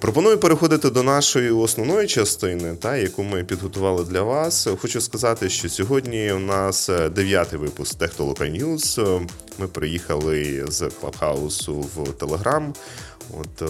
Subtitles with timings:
[0.00, 4.68] Пропоную переходити до нашої основної частини, та яку ми підготували для вас.
[4.80, 9.20] Хочу сказати, що сьогодні у нас е, дев'ятий випуск Техтолока News.
[9.58, 12.74] Ми приїхали з Клабхаусу в Телеграм.
[13.40, 13.66] От е,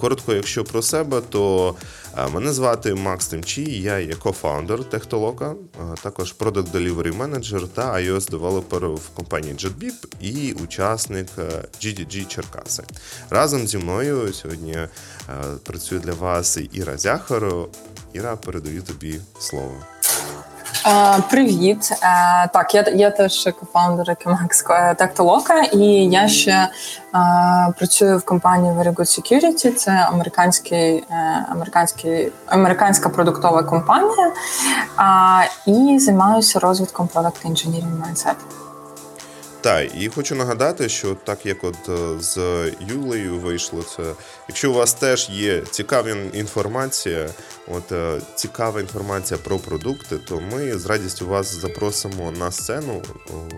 [0.00, 5.54] Коротко, якщо про себе, то е, мене звати Макс Тимчій, я є co-founder Техтолока,
[6.02, 11.26] також Product Delivery Manager та iOS developer в компанії JetBeep і учасник
[11.80, 12.82] GDG е, Черкаси.
[13.30, 14.88] Разом зі мною сьогодні е,
[15.62, 17.52] працює для вас Іра Зяхар.
[18.12, 19.74] Іра, передаю тобі слово.
[21.30, 21.92] Привіт,
[22.52, 24.64] так я я теж кофаундер Екемакс
[24.98, 25.78] Тектолока, і
[26.10, 26.68] я ще
[27.78, 29.72] працюю в компанії Very Good Security.
[29.72, 34.32] Це американський, е, американський, американська продуктова компанія,
[35.66, 38.65] і займаюся розвитком продакт інженерів Mindset.
[39.66, 42.38] Так, і хочу нагадати, що так як от е, з
[42.80, 44.02] Юлею вийшло це.
[44.48, 47.30] Якщо у вас теж є цікава інформація,
[47.68, 53.02] от е, цікава інформація про продукти, то ми з радістю вас запросимо на сцену.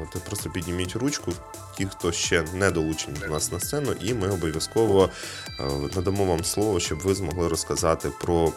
[0.03, 1.33] От Просто підніміть ручку,
[1.77, 5.11] ті, хто ще не долучені до нас на сцену, і ми обов'язково
[5.61, 5.63] е,
[5.97, 8.53] надамо вам слово, щоб ви змогли розказати про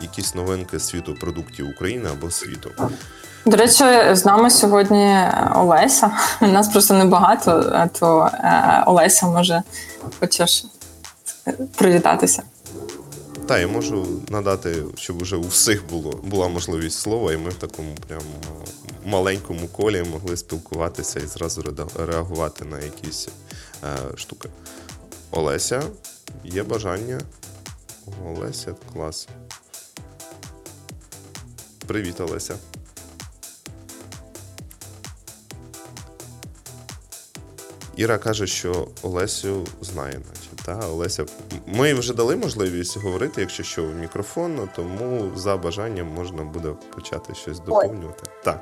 [0.00, 2.70] якісь новинки світу продуктів України або світу.
[3.44, 5.18] До речі, з нами сьогодні
[5.54, 6.10] Олеся.
[6.40, 9.62] Нас просто небагато, то е, Олеся може
[10.20, 10.64] хочеш
[11.76, 12.42] привітатися.
[13.46, 17.54] Так, я можу надати, щоб вже у всіх було була можливість слова, і ми в
[17.54, 18.22] такому прям
[19.04, 21.64] маленькому колі могли спілкуватися і зразу
[22.06, 23.28] реагувати на якісь
[23.84, 24.48] е, штуки.
[25.30, 25.82] Олеся,
[26.44, 27.20] є бажання.
[28.26, 29.28] Олеся, клас.
[31.86, 32.54] Привіт, Олеся.
[37.96, 40.64] Іра каже, що Олесю знає, наче.
[40.64, 40.88] Та?
[40.88, 41.24] Олеся,
[41.66, 47.34] Ми вже дали можливість говорити, якщо що, в мікрофон, тому за бажанням можна буде почати
[47.34, 48.22] щось доповнювати.
[48.22, 48.32] Ой.
[48.44, 48.60] Так.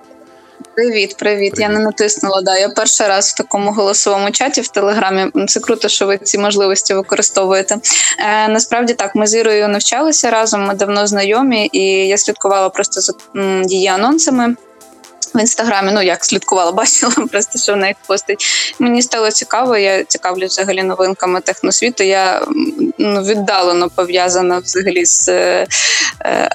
[0.74, 1.54] Привіт, привіт, привіт.
[1.56, 2.42] Я не натиснула.
[2.42, 2.58] Да.
[2.58, 5.46] Я перший раз в такому голосовому чаті в Телеграмі.
[5.48, 7.76] Це круто, що ви ці можливості використовуєте.
[8.18, 10.66] Е, Насправді так, ми з Ірою навчалися разом.
[10.66, 13.12] Ми давно знайомі, і я слідкувала просто за
[13.68, 14.56] її анонсами
[15.38, 15.92] в інстаграмі.
[15.92, 18.44] Ну як слідкувала, бачила просто, що в неї постить.
[18.78, 19.76] Мені стало цікаво.
[19.76, 22.04] Я цікавлюсь взагалі новинками техносвіту.
[22.04, 22.42] Я
[22.98, 25.66] ну, віддалено пов'язана взагалі з е,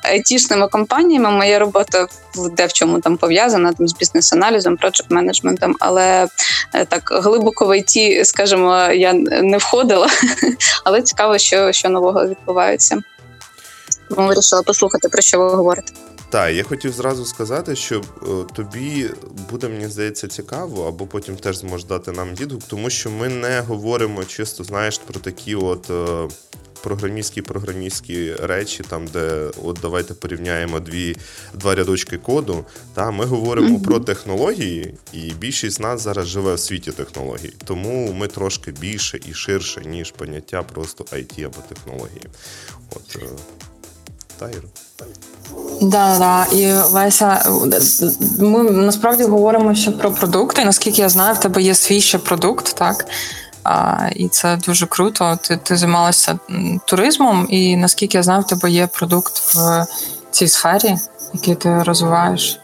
[0.03, 1.31] айтішними компаніями.
[1.31, 2.07] Моя робота
[2.51, 6.27] де в чому там пов'язана там з бізнес-аналізом, проджект менеджментом, але
[6.73, 10.07] е, так глибоко в ІТ, скажімо, я не входила,
[10.83, 13.01] але цікаво, що, що нового відбувається.
[14.09, 15.93] Тому вирішила послухати про що ви говорите.
[16.33, 19.09] Так, я хотів зразу сказати, що е, тобі
[19.49, 23.59] буде, мені здається, цікаво, або потім теж зможеш дати нам відгук, тому що ми не
[23.59, 25.89] говоримо чисто, знаєш, про такі от.
[25.89, 26.27] Е,
[26.83, 31.15] програмістські програмістські речі, там, де от давайте порівняємо дві
[31.53, 32.65] два рядочки коду.
[32.93, 33.83] Та Ми говоримо mm-hmm.
[33.83, 37.53] про технології, і більшість з нас зараз живе в світі технологій.
[37.65, 42.27] Тому ми трошки більше і ширше, ніж поняття просто IT або технології.
[42.95, 43.27] От, е,
[44.37, 44.63] Тайр.
[45.81, 47.45] Да, да, і Леся,
[48.39, 50.65] ми насправді говоримо ще про продукти.
[50.65, 53.05] Наскільки я знаю, в тебе є свій ще продукт, так?
[53.63, 55.39] А, І це дуже круто.
[55.41, 56.39] Ти ти займалася
[56.85, 59.85] туризмом, і наскільки я знаю, в тебе є продукт в
[60.31, 60.95] цій сфері,
[61.33, 62.59] який ти розвиваєш.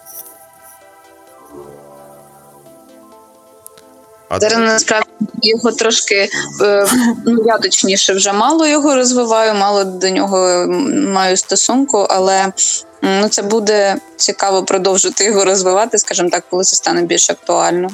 [4.30, 5.10] А Зараз насправді
[5.42, 6.30] його трошки
[6.62, 6.88] е,
[7.26, 10.66] ну я точніше вже мало його розвиваю, мало до нього
[11.08, 12.54] маю стосунку, але
[13.02, 17.90] ну це буде цікаво продовжити його розвивати, скажімо так, коли це стане більш актуально.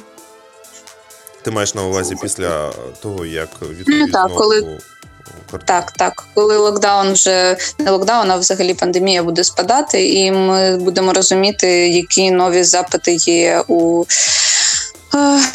[1.42, 2.72] Ти маєш на увазі після
[3.02, 4.06] того, як відповідно...
[4.06, 4.80] Ну, так, коли...
[5.66, 11.14] Так, так, коли локдаун вже не локдаун, а взагалі пандемія буде спадати, і ми будемо
[11.14, 14.06] розуміти, які нові запити є у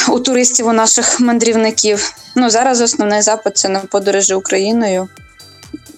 [0.09, 2.12] у туристів, у наших мандрівників.
[2.37, 5.09] Ну зараз основний запит це на подорожі Україною.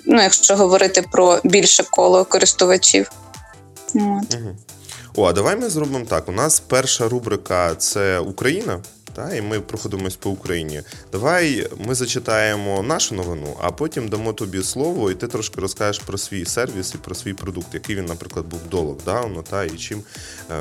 [0.04, 3.10] Ну, якщо говорити про більше коло користувачів.
[3.94, 4.36] От.
[5.16, 6.28] О, а давай ми зробимо так.
[6.28, 8.80] У нас перша рубрика це Україна.
[9.14, 10.82] Та, і ми проходимось по Україні.
[11.12, 16.18] Давай ми зачитаємо нашу новину, а потім дамо тобі слово, і ти трошки розкажеш про
[16.18, 20.02] свій сервіс і про свій продукт, який він, наприклад, був до локдауну, та і чим
[20.50, 20.54] е,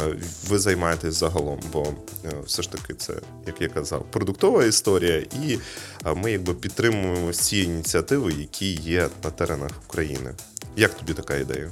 [0.48, 1.59] ви займаєтесь загалом.
[1.74, 1.88] Бо
[2.25, 3.13] е, все ж таки, це,
[3.48, 5.59] як я казав, продуктова історія, і
[6.06, 10.31] е, ми якби підтримуємо всі ініціативи, які є на теренах України.
[10.75, 11.69] Як тобі така ідея?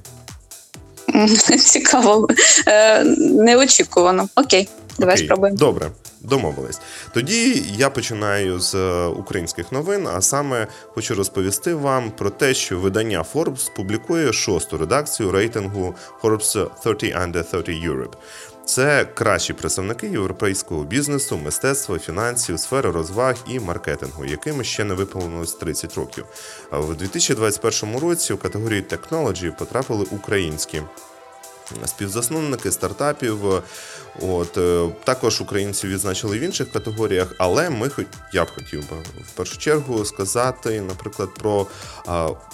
[1.60, 2.28] Цікаво,
[3.18, 4.30] неочікувано.
[4.36, 5.28] Окей, давай Окей.
[5.28, 5.58] спробуємо.
[5.58, 5.92] Добре.
[6.21, 6.80] Домовились.
[7.13, 12.80] Тоді я починаю з е, українських новин, а саме хочу розповісти вам про те, що
[12.80, 18.13] видання Forbes публікує шосту редакцію рейтингу Forbes 30 Under 30 Europe.
[18.66, 25.54] Це кращі представники європейського бізнесу, мистецтва, фінансів, сфери розваг і маркетингу, якими ще не виповнилось
[25.54, 26.25] 30 років.
[26.71, 30.81] В 2021 році у категорії Technology потрапили українські
[31.86, 33.63] співзасновники стартапів.
[34.21, 37.89] От е, також українці відзначили в інших категоріях, але ми
[38.33, 41.68] я б хотів би в першу чергу сказати, наприклад, про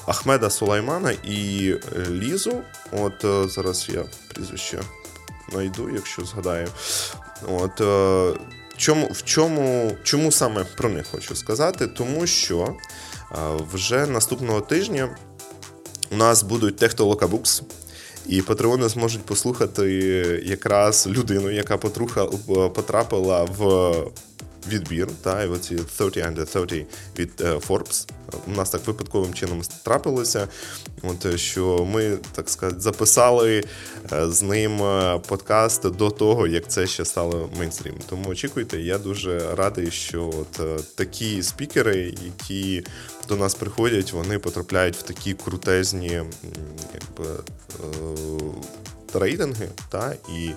[0.06, 2.62] Ахмеда Сулаймана і е, Лізу.
[2.92, 4.04] От е, зараз я
[4.34, 4.80] прізвище
[5.52, 6.68] знайду, якщо згадаю.
[7.50, 7.82] От
[8.78, 11.88] чому в чому чому саме про них хочу сказати?
[11.88, 12.76] Тому що
[13.74, 15.18] вже наступного тижня
[16.12, 17.62] у нас будуть Технолока Books,
[18.28, 19.86] і патреони зможуть послухати
[20.46, 22.26] якраз людину, яка потруха
[22.76, 23.94] потрапила в
[24.68, 26.86] відбір, та і оці 30 under 30
[27.20, 28.08] від е, Forbes.
[28.48, 30.48] У нас так випадковим чином трапилося.
[31.04, 33.64] От е, що ми так сказати записали
[34.14, 34.80] е, з ним
[35.28, 37.96] подкаст до того, як це ще стало мейнстрім.
[38.10, 42.84] Тому очікуйте, я дуже радий, що от такі спікери, які
[43.28, 46.22] до нас приходять, вони потрапляють в такі крутезні
[46.94, 47.26] якби,
[49.14, 50.50] рейтинги, та і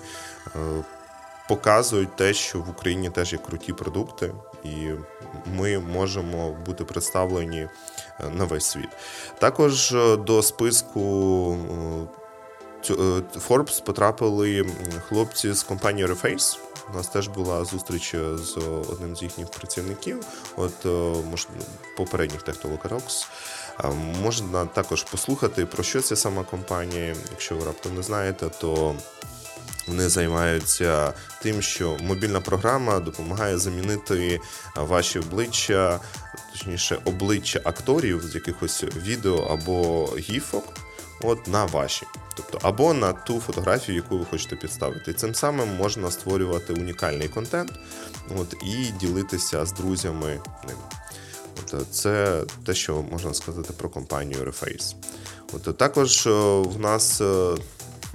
[1.49, 4.89] показують те, що в Україні теж є круті продукти, і
[5.57, 7.69] ми можемо бути представлені е,
[8.33, 8.89] на весь світ.
[9.39, 11.57] Також е, до списку
[12.89, 12.93] е,
[13.49, 14.65] Forbes потрапили
[15.07, 16.57] хлопці з компанії Reface.
[16.93, 18.57] У нас теж була зустріч з
[18.91, 20.25] одним з їхніх працівників,
[20.55, 20.85] от
[21.97, 23.25] попередніх Technology
[24.23, 27.15] Можна також послухати, про що це сама компанія.
[27.31, 28.95] Якщо ви раптом не знаєте, то
[29.89, 34.41] вони займаються тим, що мобільна програма допомагає замінити
[34.75, 35.99] ваші обличчя,
[36.51, 40.63] точніше, обличчя акторів з якихось відео або гіфок,
[41.21, 42.05] от на ваші.
[42.35, 45.11] Тобто, або на ту фотографію, яку ви хочете підставити.
[45.11, 47.71] І Цим самим можна створювати унікальний контент
[48.37, 50.77] от, і ділитися з друзями ним.
[51.73, 54.95] От, Це те, що можна сказати про компанію Reface.
[55.53, 56.27] От, Також
[56.65, 57.21] в нас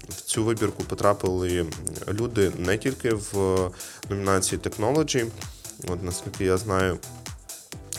[0.08, 1.66] в цю вибірку потрапили
[2.08, 3.34] люди не тільки в
[4.10, 5.26] номінації Technology,
[5.88, 6.98] от наскільки я знаю,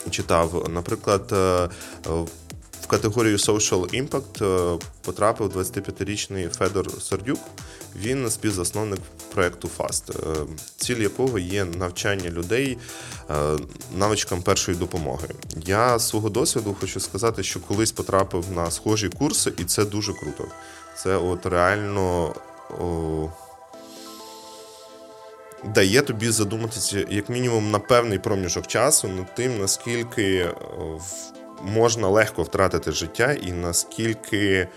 [0.10, 1.69] читав, наприклад, е,
[2.81, 7.40] в категорію Social Impact е, потрапив 25-річний Федор Сердюк.
[7.95, 9.00] Він співзасновник
[9.33, 10.45] проекту FAST, е,
[10.77, 12.77] ціль якого є навчання людей
[13.97, 15.27] навичкам першої допомоги.
[15.65, 20.13] Я з свого досвіду хочу сказати, що колись потрапив на схожі курси, і це дуже
[20.13, 20.47] круто.
[20.97, 22.36] Це от реально
[22.81, 23.30] о,
[25.75, 30.50] дає тобі задуматися, як мінімум, на певний проміжок часу над тим, наскільки
[31.62, 34.68] можна легко втратити життя, і наскільки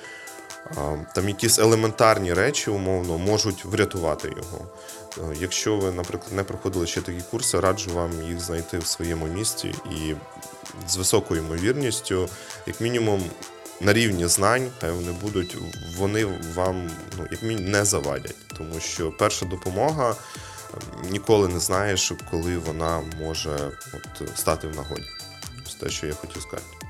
[1.14, 4.66] там якісь елементарні речі, умовно, можуть врятувати його.
[5.18, 9.26] Е, якщо ви, наприклад, не проходили ще такі курси, раджу вам їх знайти в своєму
[9.26, 10.14] місті і
[10.88, 12.28] з високою ймовірністю,
[12.66, 13.22] як мінімум,
[13.80, 15.56] на рівні знань, хай вони будуть,
[15.96, 16.24] вони
[16.54, 22.58] вам ну, як мінімум не завадять, тому що перша допомога ем, ніколи не знаєш, коли
[22.58, 25.06] вона може от, стати в нагоді.
[25.66, 26.87] Це те, що я хотів сказати.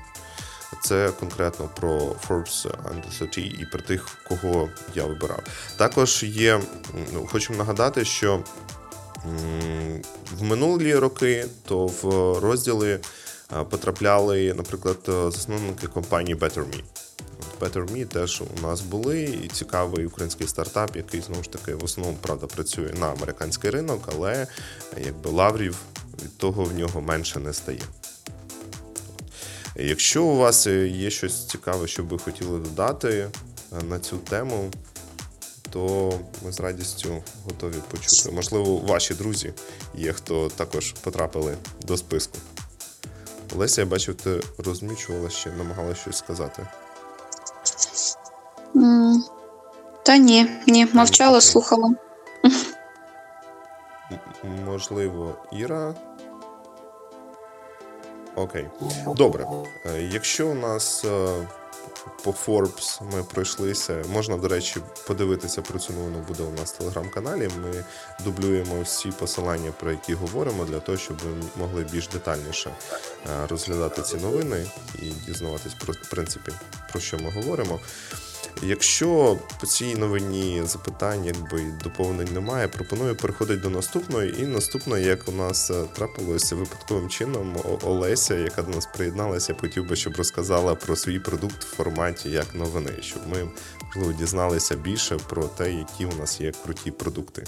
[0.83, 5.43] Це конкретно про Forbes Under 30 і про тих, кого я вибирав.
[5.77, 6.61] Також є,
[7.13, 8.43] ну, хочу нагадати, що
[10.37, 12.03] в минулі роки то в
[12.39, 12.99] розділи
[13.69, 16.83] потрапляли, наприклад, засновники компанії BetterMe.
[17.59, 22.17] BetterMe теж у нас були, і цікавий український стартап, який знову ж таки в основному
[22.21, 24.47] правда працює на американський ринок, але
[25.05, 25.77] якби лаврів
[26.23, 27.81] від того в нього менше не стає.
[29.81, 33.29] Якщо у вас є щось цікаве, що ви хотіли додати
[33.89, 34.71] на цю тему,
[35.69, 36.13] то
[36.45, 38.31] ми з радістю готові почути.
[38.31, 39.53] Можливо, ваші друзі
[39.95, 42.37] є, хто також потрапили до списку.
[43.55, 46.67] Олеся, я бачив, ти розмічувала ще, намагалася щось сказати.
[50.03, 51.89] Та ні, ні, мовчала, слухала.
[54.65, 55.95] Можливо, Іра.
[58.39, 58.67] Окей.
[59.15, 59.47] Добре.
[59.85, 61.27] Е, якщо у нас е,
[62.23, 64.03] по Forbes ми пройшлися.
[64.13, 67.49] Можна, до речі, подивитися про цю новину буде у нас в телеграм-каналі.
[67.63, 67.83] Ми
[68.23, 74.01] дублюємо всі посилання, про які говоримо, для того, щоб ви могли більш детальніше е, розглядати
[74.01, 74.65] ці новини
[75.01, 76.51] і дізнаватись про в принципі
[76.91, 77.79] про що ми говоримо.
[78.63, 84.41] Якщо по цій новині запитань, якби доповнень немає, пропоную переходити до наступної.
[84.41, 89.59] І наступної, як у нас е, трапилося випадковим чином, Олеся, яка до нас приєдналася, я
[89.59, 93.49] хотів би, щоб розказала про свій продукт в форматі як новини, щоб ми
[93.85, 97.43] можливо дізналися більше про те, які у нас є круті продукти.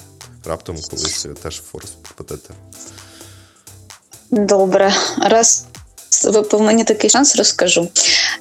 [0.45, 2.53] Раптом колись теж форс попадете.
[4.31, 5.65] Добре, раз
[6.23, 7.89] випав мені такий шанс, розкажу.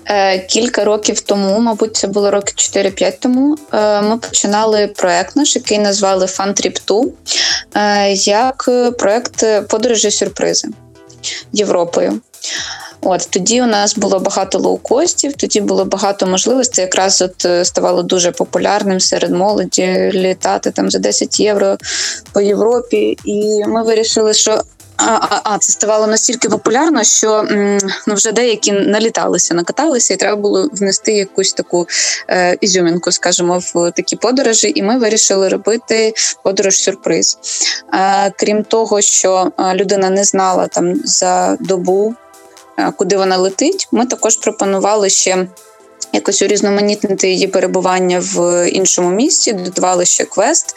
[0.05, 3.57] Е, кілька років тому, мабуть, це було роки 4-5 тому.
[3.73, 7.05] Е, ми починали проект наш, який назвали Fun Trip 2,
[7.75, 10.69] е, як проект подорожі сюрпризи
[11.53, 12.21] Європою.
[13.03, 16.83] От тоді у нас було багато лоукостів, тоді було багато можливостей.
[16.83, 21.77] Якраз от ставало дуже популярним серед молоді літати там за 10 євро
[22.33, 23.19] по Європі.
[23.25, 24.63] І ми вирішили, що
[25.07, 27.47] а, а це ставало настільки популярно, що
[28.07, 31.87] ну вже деякі наліталися, накаталися, і треба було внести якусь таку
[32.29, 34.73] е, ізюмінку, скажімо, в такі подорожі.
[34.75, 36.15] І ми вирішили робити
[36.45, 37.39] подорож сюрприз.
[37.95, 42.15] Е, крім того, що людина не знала там за добу,
[42.97, 43.89] куди вона летить.
[43.93, 45.47] Ми також пропонували ще
[46.13, 49.53] якось урізноманітнити її перебування в іншому місті.
[49.53, 50.75] Додавали ще квест,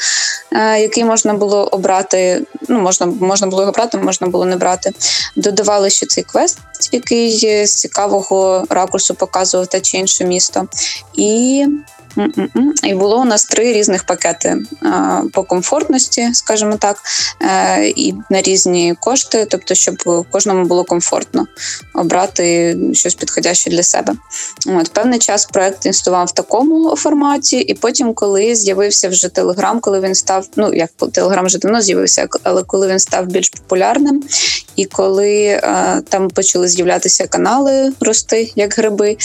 [0.52, 2.42] е, який можна було обрати.
[2.68, 4.92] Ну, можна можна було його брати, можна було не брати.
[5.36, 6.58] Додавали ще цей квест,
[6.92, 10.68] який з цікавого ракурсу показував те чи інше місто.
[11.14, 11.66] І
[12.84, 14.58] і було у нас три різних пакети
[15.34, 16.98] по комфортності, скажімо так,
[17.42, 21.48] е, і на різні кошти, тобто, щоб кожному було комфортно
[21.96, 24.14] обрати щось підходяще для себе.
[24.68, 30.00] От певний час проект інстував в такому форматі, і потім, коли з'явився вже Телеграм, коли
[30.00, 34.24] він став, ну як Телеграм вже давно з'явився, але коли він став більш популярним,
[34.76, 39.18] і коли е, там почали з'являтися канали рости як гриби, е,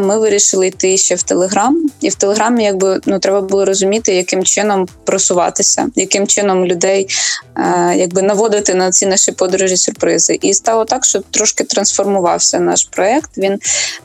[0.00, 1.90] ми вирішили йти ще в Телеграм.
[2.00, 7.08] І в Телеграмі, якби ну треба було розуміти, яким чином просуватися, яким чином людей
[7.56, 10.38] е, якби наводити на ці наші подорожі сюрпризи.
[10.42, 13.38] І стало так, що трошки трансформувався наш проект.
[13.38, 13.58] Він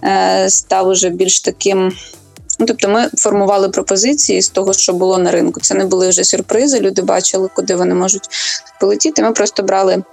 [0.03, 1.93] е, став уже більш таким.
[2.59, 5.59] Ну, тобто, ми формували пропозиції з того, що було на ринку.
[5.59, 6.79] Це не були вже сюрпризи.
[6.79, 8.29] Люди бачили, куди вони можуть
[8.79, 9.23] полетіти.
[9.23, 10.03] Ми просто брали.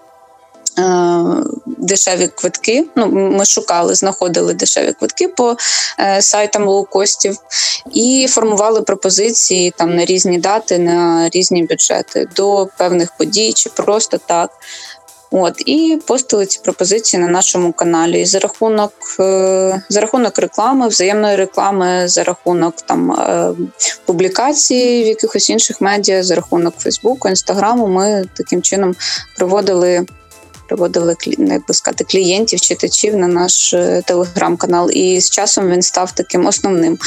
[0.79, 1.23] Е,
[1.67, 2.85] дешеві квитки.
[2.97, 5.57] Ну, Ми шукали, знаходили дешеві квитки по
[6.01, 7.37] е, сайтам лоукостів
[7.93, 14.19] і формували пропозиції там на різні дати, на різні бюджети до певних подій чи просто
[14.27, 14.51] так.
[15.31, 18.21] От і постили ці пропозиції на нашому каналі.
[18.21, 23.17] І за рахунок е, за рахунок реклами, взаємної реклами, за рахунок там
[24.05, 28.95] публікацій в якихось інших медіа, за рахунок Фейсбуку, Інстаграму, ми таким чином
[29.37, 30.07] проводили
[30.69, 34.91] приводили ну, як би сказати, клієнтів, читачів на наш е, телеграм-канал.
[34.93, 36.99] І з часом він став таким основним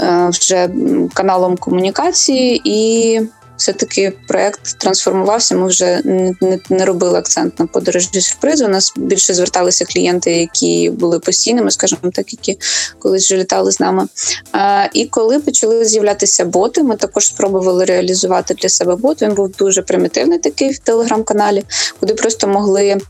[0.00, 0.70] е, вже
[1.14, 3.20] каналом комунікації і
[3.62, 5.54] все-таки проект трансформувався.
[5.54, 8.64] Ми вже не, не, не робили акцент на подорожі сюрпризу.
[8.64, 12.58] У нас більше зверталися клієнти, які були постійними, скажімо так, які
[12.98, 14.06] колись вже літали з нами.
[14.52, 19.22] А, І коли почали з'являтися боти, ми також спробували реалізувати для себе бот.
[19.22, 21.64] Він був дуже примітивний такий в телеграм-каналі,
[22.00, 23.00] куди просто могли.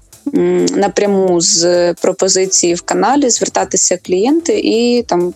[0.76, 5.34] Напряму з пропозиції в каналі звертатися клієнти і там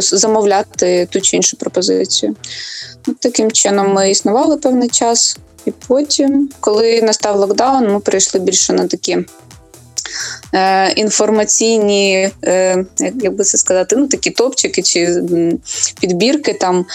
[0.00, 2.36] замовляти ту чи іншу пропозицію.
[3.08, 8.72] От Таким чином ми існували певний час, і потім, коли настав локдаун, ми перейшли більше
[8.72, 9.24] на такі.
[10.54, 15.22] Е, інформаційні, е, як би це сказати, ну такі топчики чи
[16.00, 16.86] підбірки там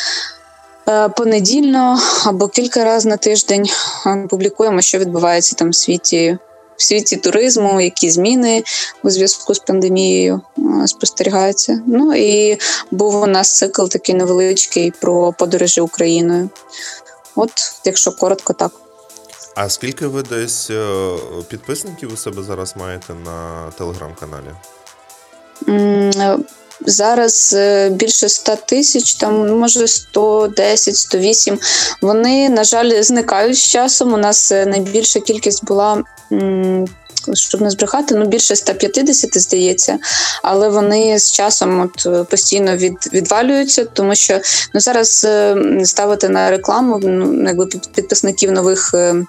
[0.89, 3.65] е, понедільно або кілька разів на тиждень
[4.29, 6.37] публікуємо, що відбувається там в світі
[6.79, 8.63] в світі туризму, які зміни
[9.03, 11.81] у зв'язку з пандемією е, спостерігаються.
[11.87, 12.57] Ну і
[12.91, 16.49] був у нас цикл такий невеличкий про подорожі Україною.
[17.35, 17.51] От,
[17.85, 18.71] якщо коротко, так.
[19.55, 21.15] А скільки ви десь е,
[21.47, 24.51] підписників у себе зараз маєте на телеграм-каналі?
[26.81, 27.55] Е, зараз
[27.91, 31.59] більше 100 тисяч, там може 110, 108.
[32.01, 34.13] Вони, на жаль, зникають з часом.
[34.13, 36.03] У нас найбільша кількість була
[37.33, 39.99] щоб не збрехати, ну більше 150, здається,
[40.43, 44.39] але вони з часом от е, постійно від, відвалюються, тому що
[44.73, 49.25] ну зараз е, ставити на рекламу ну якби підписників нових е,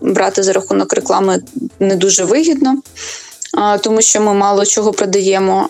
[0.00, 1.42] брати за рахунок реклами
[1.80, 2.82] не дуже вигідно,
[3.80, 5.68] тому що ми мало чого продаємо.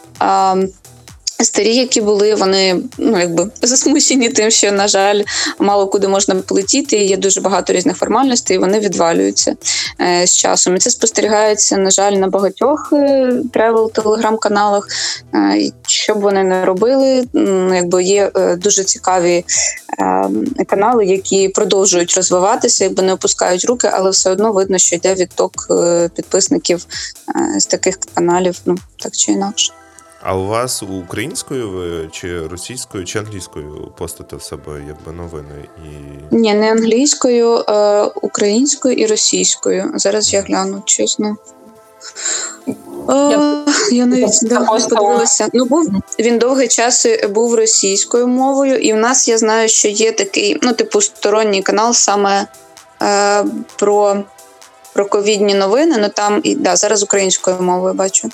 [1.44, 5.22] Старі, які були, вони ну якби засмучені тим, що на жаль,
[5.58, 6.96] мало куди можна полетіти.
[6.96, 9.56] Є дуже багато різних формальностей, і вони відвалюються
[10.00, 10.76] е, з часом.
[10.76, 12.92] І це спостерігається, на жаль, на багатьох
[13.52, 14.88] travel телеграм-каналах.
[15.34, 17.24] Е, що б вони не робили,
[17.74, 19.44] якби є е, дуже цікаві
[19.98, 25.14] е, канали, які продовжують розвиватися, якби не опускають руки, але все одно видно, що йде
[25.14, 26.86] відток е, підписників
[27.36, 29.72] е, з таких каналів, ну так чи інакше.
[30.26, 35.68] А у вас українською ви чи російською, чи англійською постите в себе якби новини?
[35.84, 35.88] І...
[36.34, 39.92] Ні, не англійською, а українською і російською.
[39.94, 41.36] Зараз я гляну, чесно.
[43.08, 45.48] Я, я навіть да, подивилася.
[45.52, 45.88] Ну був
[46.18, 50.72] він довгий час був російською мовою, і в нас я знаю, що є такий, ну,
[50.72, 52.46] типу, сторонній канал саме
[53.02, 53.44] е,
[53.76, 54.24] про
[54.92, 55.96] про ковідні новини.
[55.98, 58.28] Ну там і да, зараз українською мовою бачу.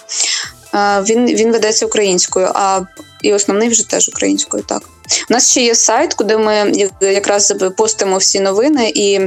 [0.74, 2.80] Він він ведеться українською, а
[3.22, 4.62] і основний вже теж українською.
[4.62, 4.82] Так
[5.30, 9.20] у нас ще є сайт, куди ми якраз постимо всі новини, і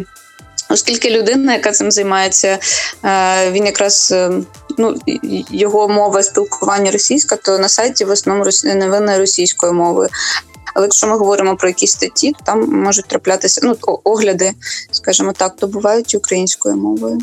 [0.69, 2.59] оскільки людина, яка цим займається,
[3.05, 4.31] е, він якраз е,
[4.77, 4.95] ну
[5.51, 10.09] його мова спілкування російська, то на сайті в основному новини російською мовою.
[10.73, 14.53] Але якщо ми говоримо про якісь статті, то там можуть траплятися ну огляди,
[14.91, 17.19] скажімо так, то бувають українською мовою.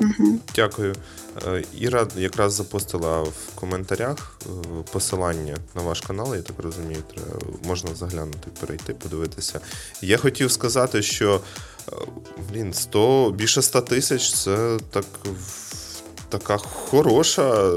[0.00, 0.38] Угу.
[0.54, 0.94] Дякую.
[1.46, 4.48] Е, Іра якраз запостила в коментарях е,
[4.92, 7.02] посилання на ваш канал, я так розумію,
[7.64, 9.60] можна заглянути, перейти, подивитися.
[10.02, 11.40] Я хотів сказати, що
[11.88, 11.92] е,
[12.52, 15.04] блін, 100, більше 100 тисяч це так
[16.30, 17.70] така хороша,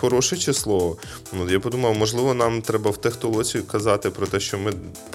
[0.00, 0.96] хороше число.
[1.32, 4.72] Ну, Я подумав, можливо, нам треба в технології казати про те, що ми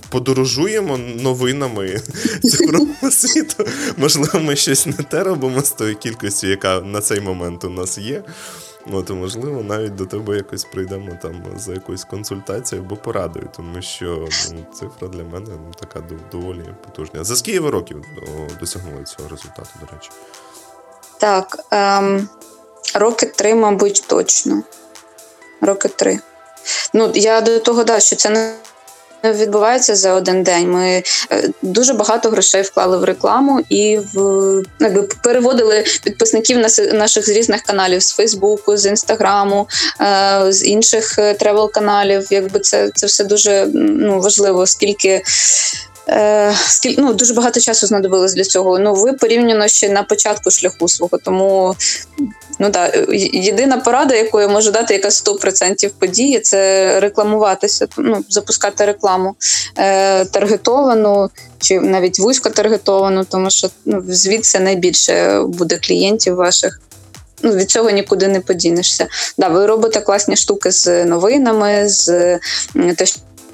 [0.10, 2.02] подорожуємо новинами
[2.44, 3.66] цифрового світу.
[3.98, 7.98] Можливо, ми щось не те робимо з тою кількістю, яка на цей момент у нас
[7.98, 8.24] є.
[9.08, 14.28] То, можливо, навіть до тебе якось прийдемо там за якоюсь консультацією або порадою, тому що
[14.54, 17.24] ну, цифра для мене ну, така доволі потужна.
[17.24, 18.02] За скільки років
[18.60, 20.10] досягнули цього результату, до речі?
[21.20, 21.58] Так.
[21.72, 22.30] Ем,
[22.94, 24.64] Роки три, мабуть, точно.
[25.62, 26.20] Роки три.
[26.94, 28.54] Ну, я до того да, що це не.
[29.24, 30.72] Відбувається за один день.
[30.72, 36.58] Ми е, дуже багато грошей вклали в рекламу і в якби переводили підписників
[36.94, 39.68] наших з різних каналів з Фейсбуку, з Інстаграму,
[40.02, 42.28] е, з інших е, тревел-каналів.
[42.30, 45.24] Якби це це все дуже ну, важливо, скільки.
[46.68, 48.80] Скільки ну дуже багато часу знадобилось для цього.
[48.80, 51.76] Ну ви порівняно ще на початку шляху свого, тому
[52.60, 58.24] Ну так, е, єдина порада, яку я можу дати, яка 100% події, це рекламуватися, ну,
[58.30, 59.36] запускати рекламу
[59.78, 66.80] е, таргетовану чи навіть вузько таргетовану, тому що ну, звідси найбільше буде клієнтів ваших.
[67.42, 69.08] Ну, Від цього нікуди не подінешся.
[69.38, 72.40] Да, ви робите класні штуки з новинами, з
[72.98, 73.06] те,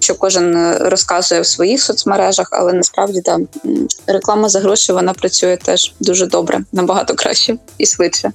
[0.03, 3.39] що кожен розказує в своїх соцмережах, але насправді да,
[4.07, 8.31] реклама за гроші вона працює теж дуже добре, набагато краще і швидше.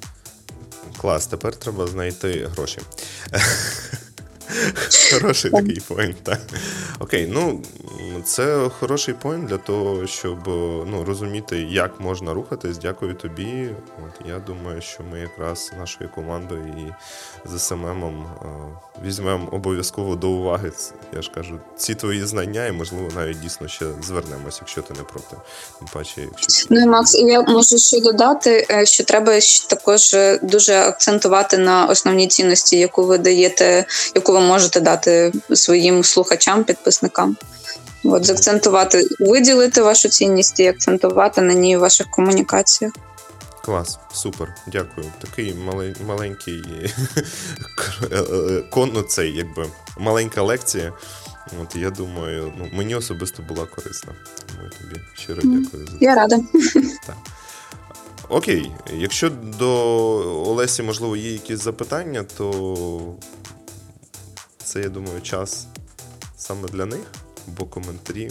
[1.00, 2.78] Клас, тепер треба знайти гроші.
[5.12, 6.40] Хороший такий point, так.
[6.98, 7.62] Окей, ну
[8.24, 10.38] це хороший point для того, щоб
[10.86, 12.78] ну, розуміти, як можна рухатись.
[12.78, 13.70] Дякую тобі.
[14.04, 16.92] От Я думаю, що ми якраз нашою командою і
[17.48, 18.26] з СММом
[19.06, 20.72] візьмемо обов'язково до уваги.
[21.16, 25.02] Я ж кажу, ці твої знання, і можливо навіть дійсно ще звернемось, якщо ти не
[25.02, 25.36] проти.
[25.78, 29.32] Тим паче, якщо ну Макс, я можу ще додати, е, що треба
[29.68, 36.04] також е, дуже акцентувати на основній цінності, яку ви даєте, яку ви можете дати своїм
[36.04, 37.36] слухачам, підписникам.
[38.04, 42.92] От, Закцентувати, виділити вашу цінність і акцентувати на ній ваших комунікаціях.
[43.64, 45.06] Клас, супер, дякую.
[45.20, 46.62] Такий малень, маленький
[48.76, 49.66] ну, цей, якби
[49.98, 50.92] маленька лекція.
[51.62, 54.12] От я думаю, ну мені особисто була корисна.
[54.46, 55.98] Тому я тобі щиро дякую за це.
[56.00, 56.36] Я рада.
[57.06, 57.16] Так.
[58.28, 59.70] Окей, якщо до
[60.50, 63.14] Олесі, можливо, є якісь запитання, то
[64.68, 65.66] це, я думаю, час
[66.36, 67.06] саме для них,
[67.46, 68.30] бо коментарі.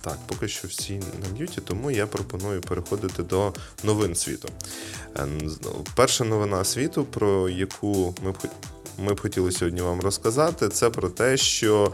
[0.00, 4.48] Так, поки що всі на м'юті, тому я пропоную переходити до новин світу.
[5.16, 5.28] Е,
[5.94, 8.36] перша новина світу, про яку ми б
[8.98, 11.92] ми б хотіли сьогодні вам розказати, це про те, що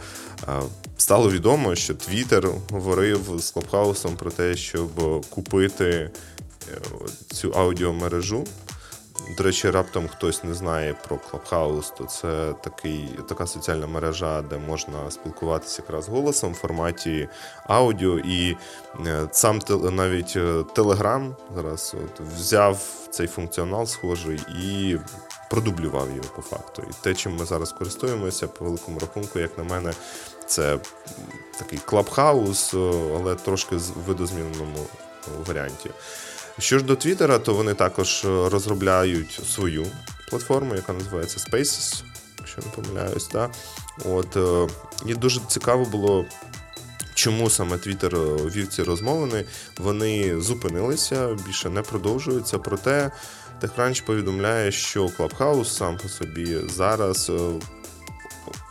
[0.49, 0.63] е,
[0.97, 4.91] стало відомо, що Твіттер говорив з Клабхаусом про те, щоб
[5.31, 6.11] купити е,
[7.31, 8.45] цю аудіомережу
[9.37, 14.59] до речі, раптом хтось не знає про Clubhouse, то це такий, така соціальна мережа, де
[14.59, 17.29] можна спілкуватися якраз голосом в форматі
[17.66, 18.18] аудіо.
[18.18, 18.57] І
[19.07, 20.37] е, сам навіть
[20.76, 22.79] Telegram зараз от, взяв
[23.11, 24.98] цей функціонал схожий і
[25.50, 26.83] продублював його по факту.
[26.90, 29.92] І те, чим ми зараз користуємося, по великому рахунку, як на мене,
[30.46, 30.79] це
[31.59, 32.74] такий клабхаус,
[33.14, 34.87] але трошки в видозміненому
[35.46, 35.90] варіанті.
[36.59, 39.87] Що ж до Твіттера, то вони також розробляють свою
[40.31, 42.03] платформу, яка називається Spaces,
[42.38, 43.27] якщо не помиляюсь.
[43.27, 43.51] Так?
[44.05, 44.37] От,
[45.07, 46.25] І дуже цікаво було.
[47.14, 49.45] Чому саме Твіттер вів ці розмовини?
[49.79, 52.59] Вони зупинилися, більше не продовжуються.
[52.59, 53.11] Проте
[53.62, 57.31] TechCrunch повідомляє, що Clubhouse сам по собі зараз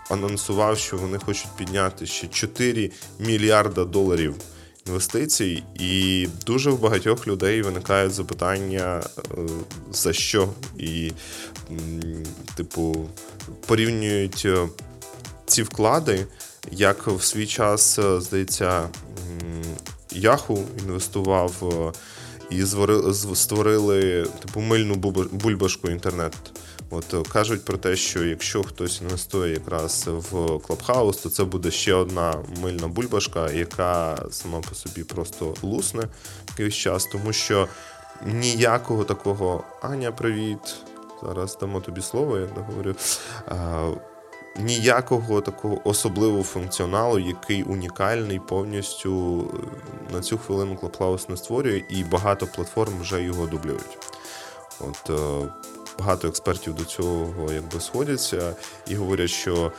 [0.10, 4.36] анонсував, що вони хочуть підняти ще 4 мільярда доларів
[4.88, 9.24] інвестицій, і дуже в багатьох людей виникають запитання е,
[9.92, 11.12] за що, і,
[12.56, 13.10] типу,
[13.66, 14.68] порівнюють е,
[15.46, 16.26] ці вклади,
[16.72, 18.90] як в свій час, е, здається,
[20.12, 21.94] Яху інвестував
[22.50, 22.64] і
[23.34, 24.96] створили типу мильну
[25.32, 26.34] бульбашку інтернет.
[26.90, 31.72] От е, кажуть про те, що якщо хтось інвестує якраз в Клабхаус, то це буде
[31.72, 36.04] ще одна мильна бульбашка, яка сама по собі просто лусне
[36.50, 37.68] якийсь час, тому що
[38.26, 40.76] ніякого такого Аня, привіт.
[41.24, 42.96] Зараз дамо тобі слово, я говорю.
[43.48, 43.92] А,
[44.60, 52.04] Ніякого такого особливого функціоналу, який унікальний повністю е, на цю хвилину Clubhouse не створює, і
[52.04, 53.98] багато платформ вже його дублюють.
[54.80, 55.48] От е,
[56.00, 58.56] багато експертів до цього якби сходяться
[58.88, 59.72] і говорять, що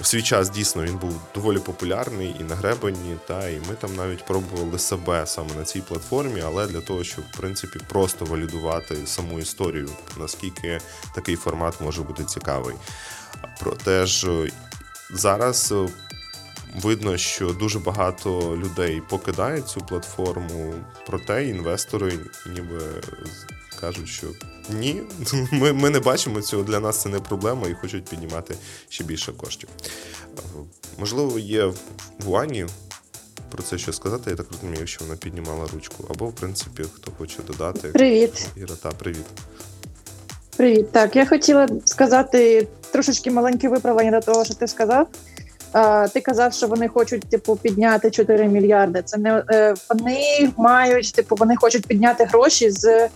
[0.00, 3.96] в свій час дійсно він був доволі популярний і на гребені, та і ми там
[3.96, 9.06] навіть пробували себе саме на цій платформі, але для того, щоб в принципі просто валідувати
[9.06, 10.80] саму історію, наскільки
[11.14, 12.74] такий формат може бути цікавий.
[13.60, 14.50] Проте ж
[15.10, 15.74] зараз.
[16.74, 20.74] Видно, що дуже багато людей покидають цю платформу,
[21.06, 22.80] проте інвестори ніби
[23.82, 24.26] кажуть, що
[24.70, 25.02] ні,
[25.52, 26.62] ми ми не бачимо цього.
[26.62, 28.54] Для нас це не проблема і хочуть піднімати
[28.88, 29.68] ще більше коштів.
[30.98, 31.64] Можливо, є
[32.24, 32.66] в Ані
[33.50, 34.30] про це що сказати.
[34.30, 36.04] Я так розумію, що вона піднімала ручку.
[36.10, 37.88] Або, в принципі, хто хоче додати.
[37.88, 38.48] Привіт.
[38.56, 39.26] Іра, та, привіт.
[40.56, 40.92] Привіт.
[40.92, 45.08] Так, я хотіла сказати трошечки маленьке виправлення до того, що ти сказав.
[46.12, 49.02] Ти казав, що вони хочуть типу підняти 4 мільярди.
[49.04, 53.08] Це не е, вони мають, типу, вони хочуть підняти гроші з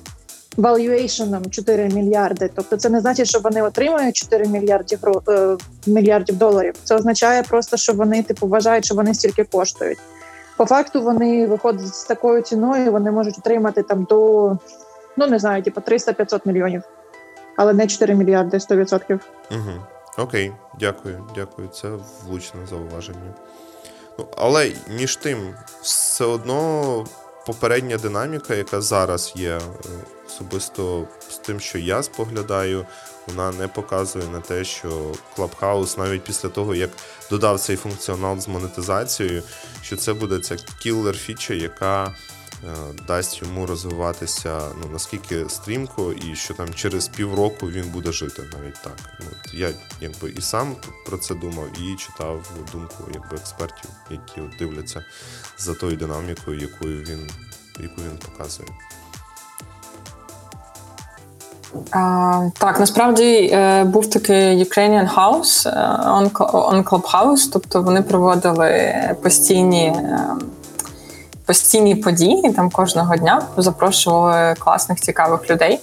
[0.59, 2.51] valuation 4 мільярди.
[2.55, 6.75] Тобто, це не значить, що вони отримають 4 мільярдів е, мільярдів доларів.
[6.85, 9.99] Це означає просто, що вони типу вважають, що вони стільки коштують.
[10.57, 14.59] По факту вони виходять з такою ціною, вони можуть отримати там до
[15.17, 16.83] ну не знаю, типу 300-500 мільйонів,
[17.57, 19.19] але не 4 мільярди 100%.
[19.51, 19.71] Угу.
[20.19, 21.69] Окей, дякую, дякую.
[21.69, 21.89] Це
[22.27, 23.35] влучне зауваження.
[24.19, 27.05] Ну, Але між тим, все одно
[27.47, 29.61] попередня динаміка, яка зараз є, е,
[30.37, 32.87] особисто з тим, що я споглядаю,
[33.27, 36.91] вона не показує на те, що Clubhouse навіть після того, як
[37.31, 39.43] додав цей функціонал з монетизацією,
[39.83, 42.15] що це буде ця кілер фіча, яка
[42.65, 48.43] Е, дасть йому розвиватися ну наскільки стрімко, і що там через півроку він буде жити
[48.53, 48.99] навіть так.
[49.21, 49.71] Ну, Я
[50.01, 55.05] якби і сам про це думав, і читав думку якби експертів, які от дивляться
[55.59, 57.31] за тою динамікою, якою він,
[57.81, 58.69] яку він показує.
[61.91, 68.95] А, Так, насправді е, був такий Ukrainian House е, on, on Clubhouse, тобто вони проводили
[69.23, 69.97] постійні
[71.47, 75.81] постійні події там кожного дня запрошували класних цікавих людей.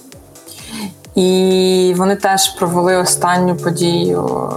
[1.14, 4.50] І вони теж провели останню подію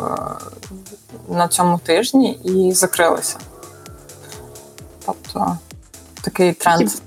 [1.30, 3.38] е, на цьому тижні і закрилися.
[5.06, 5.58] Тобто
[6.22, 6.80] такий тренд.
[6.80, 7.02] Хіба,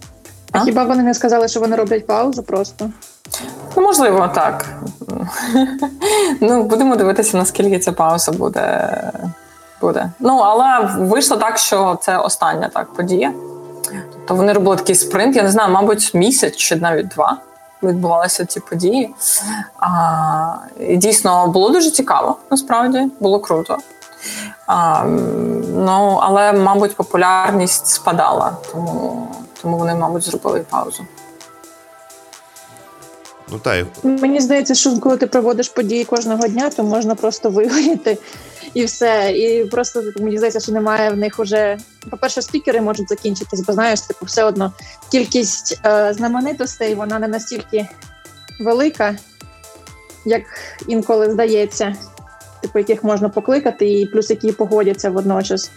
[0.52, 0.64] а?
[0.64, 2.90] хіба вони не сказали, що вони роблять паузу просто?
[3.76, 4.66] Ну, можливо, так.
[6.40, 8.90] ну, Будемо дивитися, наскільки ця пауза буде.
[9.80, 10.10] буде.
[10.20, 13.32] Ну, але вийшло так, що це остання так подія.
[14.12, 17.36] Тобто вони робили такий спринт, я не знаю, мабуть, місяць чи навіть два
[17.82, 19.14] відбувалися ці події.
[19.78, 23.78] А, І дійсно було дуже цікаво, насправді, було круто.
[24.66, 25.04] А,
[25.76, 29.28] Ну, Але, мабуть, популярність спадала, тому,
[29.62, 31.02] тому вони, мабуть, зробили паузу.
[33.52, 38.18] Ну, та Мені здається, що коли ти проводиш події кожного дня, то можна просто вигоріти
[38.74, 39.32] і все.
[39.32, 41.78] І просто мені здається, що немає в них уже.
[42.10, 44.72] По-перше, спікери можуть закінчитись, бо знаєш, типу, все одно
[45.10, 47.88] кількість е, знаменитостей вона не настільки
[48.60, 49.16] велика,
[50.24, 50.42] як
[50.86, 51.94] інколи здається,
[52.62, 55.70] типу, яких можна покликати, і плюс які погодяться водночас.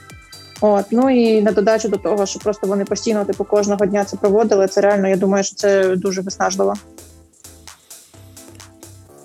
[0.61, 4.17] От, ну і на додачу до того, що просто вони постійно, типу, кожного дня це
[4.17, 4.67] проводили.
[4.67, 6.73] Це реально, я думаю, що це дуже виснажливо.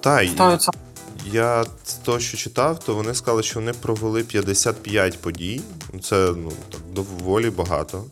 [0.00, 0.22] Та
[1.32, 5.60] я з того, що читав, то вони сказали, що вони провели 55 подій.
[6.02, 8.04] Це ну так доволі багато.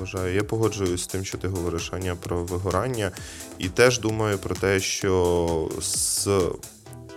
[0.00, 3.10] Вважаю, я погоджуюсь з тим, що ти говориш Аня, про вигорання,
[3.58, 6.28] і теж думаю про те, що з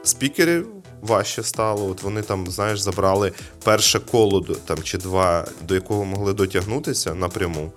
[0.04, 0.68] спікерів
[1.02, 1.90] важче стало.
[1.90, 3.32] От вони там, знаєш, забрали
[3.64, 7.72] перше коло там чи два, до якого могли дотягнутися напряму.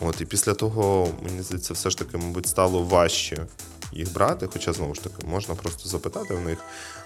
[0.00, 3.46] От, і після того, мені здається, все ж таки, мабуть, стало важче
[3.94, 4.48] їх брати.
[4.52, 6.58] Хоча, знову ж таки, можна просто запитати в них,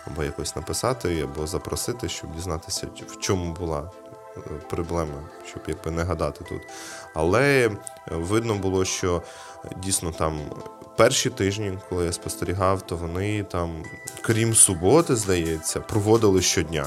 [0.07, 3.91] або якось написати, або запросити, щоб дізнатися, в чому була
[4.37, 6.63] е, проблема, щоб якби не гадати тут.
[7.15, 7.71] Але е,
[8.11, 9.23] видно було, що
[9.65, 10.41] е, дійсно там
[10.97, 13.83] перші тижні, коли я спостерігав, то вони там,
[14.23, 16.87] крім суботи, здається, проводили щодня.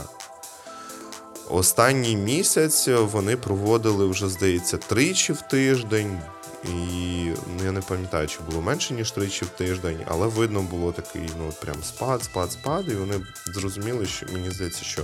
[1.50, 6.20] Останній місяць вони проводили вже, здається, тричі в тиждень.
[6.64, 10.92] І ну, я не пам'ятаю, чи було менше, ніж тричі в тиждень, але видно було
[10.92, 12.86] такий, ну прям спад, спад, спад.
[12.90, 15.04] І вони зрозуміли, що мені здається, що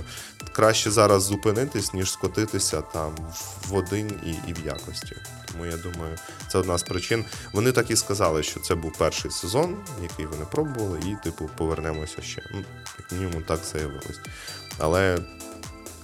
[0.52, 3.14] краще зараз зупинитись, ніж скотитися там
[3.68, 5.16] в один і, і в якості.
[5.52, 6.18] Тому я думаю,
[6.48, 7.24] це одна з причин.
[7.52, 12.22] Вони так і сказали, що це був перший сезон, який вони пробували, і, типу, повернемося
[12.22, 12.42] ще.
[12.54, 12.64] Ну,
[12.98, 14.20] як мінімум, так заявилось.
[14.78, 15.18] Але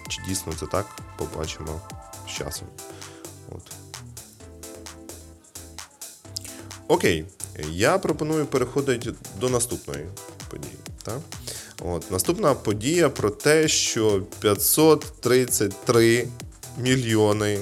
[0.08, 0.86] чи дійсно це так,
[1.16, 1.80] побачимо
[2.26, 2.68] з часом.
[3.50, 3.83] От.
[6.88, 7.24] Окей,
[7.70, 10.06] я пропоную переходити до наступної
[10.50, 10.74] події.
[11.02, 11.18] Так?
[11.82, 16.28] От, наступна подія про те, що 533
[16.78, 17.58] мільйони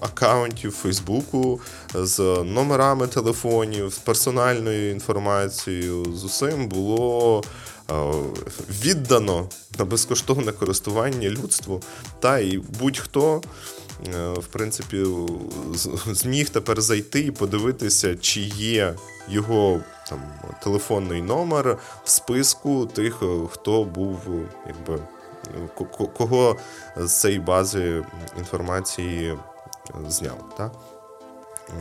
[0.00, 1.60] аккаунтів Фейсбуку
[1.94, 7.42] з номерами телефонів, з персональною інформацією, з усім було
[8.84, 11.82] віддано на безкоштовне користування людству.
[12.20, 13.42] Та і будь-хто.
[14.06, 15.04] Е, В принципі,
[16.06, 18.94] зміг тепер зайти і подивитися, чи є
[19.28, 20.22] його там
[20.62, 24.98] телефонний номер в списку тих, е, хто був, е, якби
[25.74, 26.56] ко- ко- кого
[26.96, 28.04] з цієї бази
[28.38, 29.38] інформації
[30.08, 30.38] зняли.
[30.56, 30.72] Так?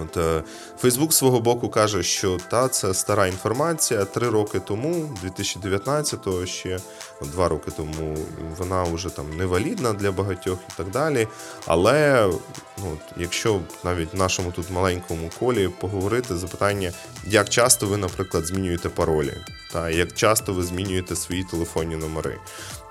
[0.02, 0.44] От,
[0.80, 4.06] Фейсбук свого боку каже, що та це стара інформація.
[4.06, 6.80] Три роки тому, 2019-го ще
[7.22, 8.18] два роки тому,
[8.58, 11.28] вона вже там невалідна для багатьох і так далі.
[11.66, 12.30] Але
[12.78, 16.92] ну, якщо навіть в нашому тут маленькому колі поговорити, запитання,
[17.26, 19.34] як часто ви, наприклад, змінюєте паролі,
[19.74, 22.38] та як часто ви змінюєте свої телефонні номери.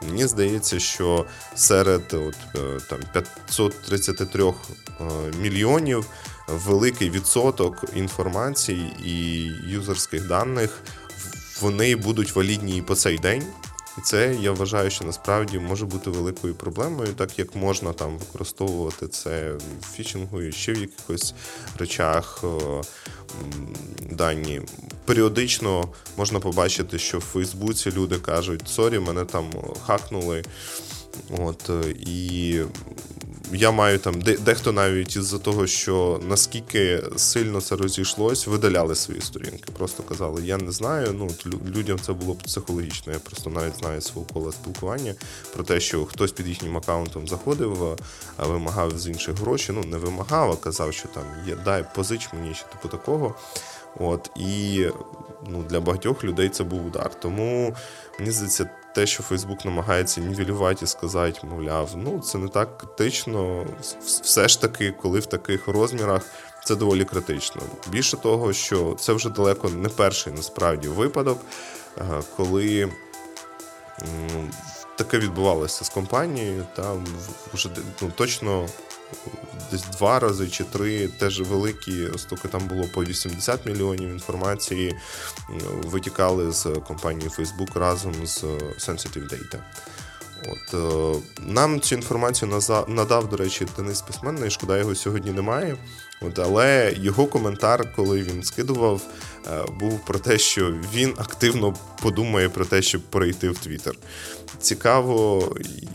[0.03, 4.53] Мені здається, що серед от, е, там 533 е,
[5.41, 6.07] мільйонів
[6.49, 10.83] великий відсоток інформації і юзерських даних
[11.61, 13.43] вони будуть валідні і по цей день.
[13.99, 19.09] І це я вважаю, що насправді може бути великою проблемою, так як можна там використовувати
[19.09, 21.35] це в фішингу і ще в якихось
[21.79, 22.45] речах
[24.11, 24.63] дані.
[25.05, 29.45] Періодично можна побачити, що в Фейсбуці люди кажуть: sorry, мене там
[29.87, 30.43] хакнули.
[31.39, 32.61] От, е, і
[33.53, 39.73] я маю там дехто навіть із-за того, що наскільки сильно це розійшлось, видаляли свої сторінки.
[39.79, 41.15] Просто казали, я не знаю.
[41.19, 41.31] Ну
[41.77, 43.13] людям це було психологічно.
[43.13, 45.15] Я просто навіть знаю свого кола спілкування
[45.55, 47.97] про те, що хтось під їхнім аккаунтом заходив,
[48.37, 49.73] а вимагав з інших гроші.
[49.73, 53.35] Ну не вимагав, а казав, що там є дай позич мені чи типу такого.
[53.99, 54.87] От і
[55.49, 57.21] ну, для багатьох людей це був удар.
[57.21, 57.77] Тому
[58.19, 63.67] мені здається, те, що Фейсбук намагається нівелювати і сказати, мовляв, ну це не так критично.
[64.23, 66.23] Все ж таки, коли в таких розмірах,
[66.65, 67.63] це доволі критично.
[67.89, 71.39] Більше того, що це вже далеко не перший насправді випадок,
[71.99, 72.03] е,
[72.37, 72.89] коли
[74.97, 76.67] таке відбувалося з компанією.
[76.77, 77.07] Там
[77.55, 77.69] вже
[78.03, 78.69] ну, точно
[79.71, 84.97] десь два рази чи три теж великі, оскільки там було по 80 мільйонів інформації,
[85.83, 88.47] витікали з компанії Facebook разом з е,
[88.79, 89.59] Sensitive Data.
[90.49, 95.77] От, е, нам цю інформацію надав, до речі, Денис Письменний, шкода, його сьогодні немає.
[96.21, 99.03] От, але його коментар, коли він скидував,
[99.47, 103.95] е, був про те, що він активно подумає про те, щоб перейти в Твіттер.
[104.61, 105.43] Цікаво,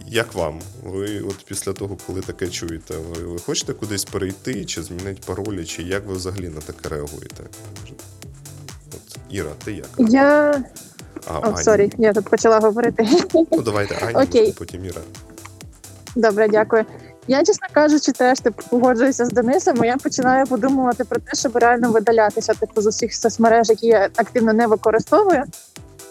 [0.08, 0.60] як вам?
[0.84, 5.66] Ви от після того, коли таке чуєте, ви, ви хочете кудись перейти, чи змінити паролі,
[5.66, 7.44] чи як ви взагалі на таке реагуєте?
[8.94, 9.88] От, Іра, ти як?
[9.98, 10.64] Я
[11.28, 13.08] А, sorry, я тут почала говорити.
[13.34, 14.56] Ну, давайте Аня, Окей.
[14.58, 15.02] потім Іра.
[16.16, 16.86] Добре, дякую.
[17.28, 19.86] Я, чесно кажучи, теж типу, погоджуюся з Денисом.
[19.86, 24.54] Я починаю подумувати про те, щоб реально видалятися типу, з усіх соцмереж, які я активно
[24.54, 25.44] не використовую.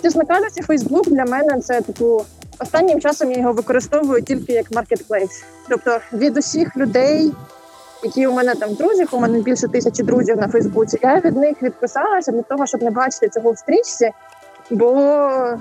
[0.02, 2.24] Чесно кажучи, Фейсбук для мене це типу
[2.60, 5.44] останнім часом я його використовую тільки як маркетплейс.
[5.68, 7.32] Тобто від усіх людей,
[8.02, 10.98] які у мене там друзів, у мене більше тисячі друзів на Фейсбуці.
[11.02, 14.10] Я від них відписалася для того, щоб не бачити цього в стрічці,
[14.70, 15.58] бо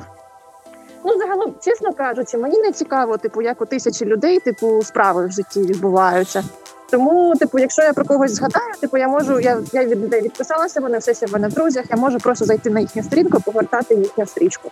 [1.04, 5.32] Ну, загалом, чесно кажучи, мені не цікаво, типу, як у тисячі людей, типу, справи в
[5.32, 6.44] житті відбуваються.
[6.92, 10.82] Тому, типу, якщо я про когось згадаю, типу, я можу, я я від людей відписалася,
[10.82, 13.96] вони все ще в мене в друзях, я можу просто зайти на їхню сторінку, повертати
[13.96, 14.72] їхню стрічку.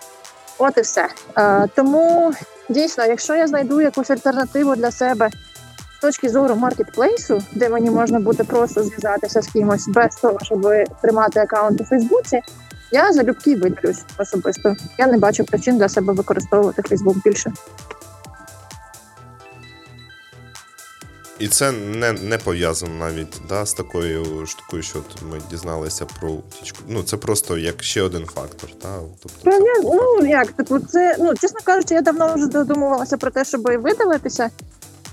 [0.57, 1.09] От і все.
[1.37, 2.33] Е, тому
[2.69, 5.29] дійсно, якщо я знайду якусь альтернативу для себе
[5.97, 10.67] з точки зору маркетплейсу, де мені можна буде просто зв'язатися з кимось без того, щоб
[11.01, 12.41] тримати аккаунт у Фейсбуці,
[12.91, 14.75] я залюбки видалюсь особисто.
[14.97, 17.51] Я не бачу причин для себе використовувати Фейсбук більше.
[21.39, 26.29] І це не не пов'язано навіть да, з такою штукою, що от ми дізналися про
[26.29, 26.79] утічку.
[26.87, 28.69] Ну, це просто як ще один фактор.
[28.81, 28.99] Та?
[29.21, 29.59] Тобто, це...
[29.83, 34.49] Ну як, типу, це ну чесно кажучи, я давно вже додумувалася про те, щоб видалитися.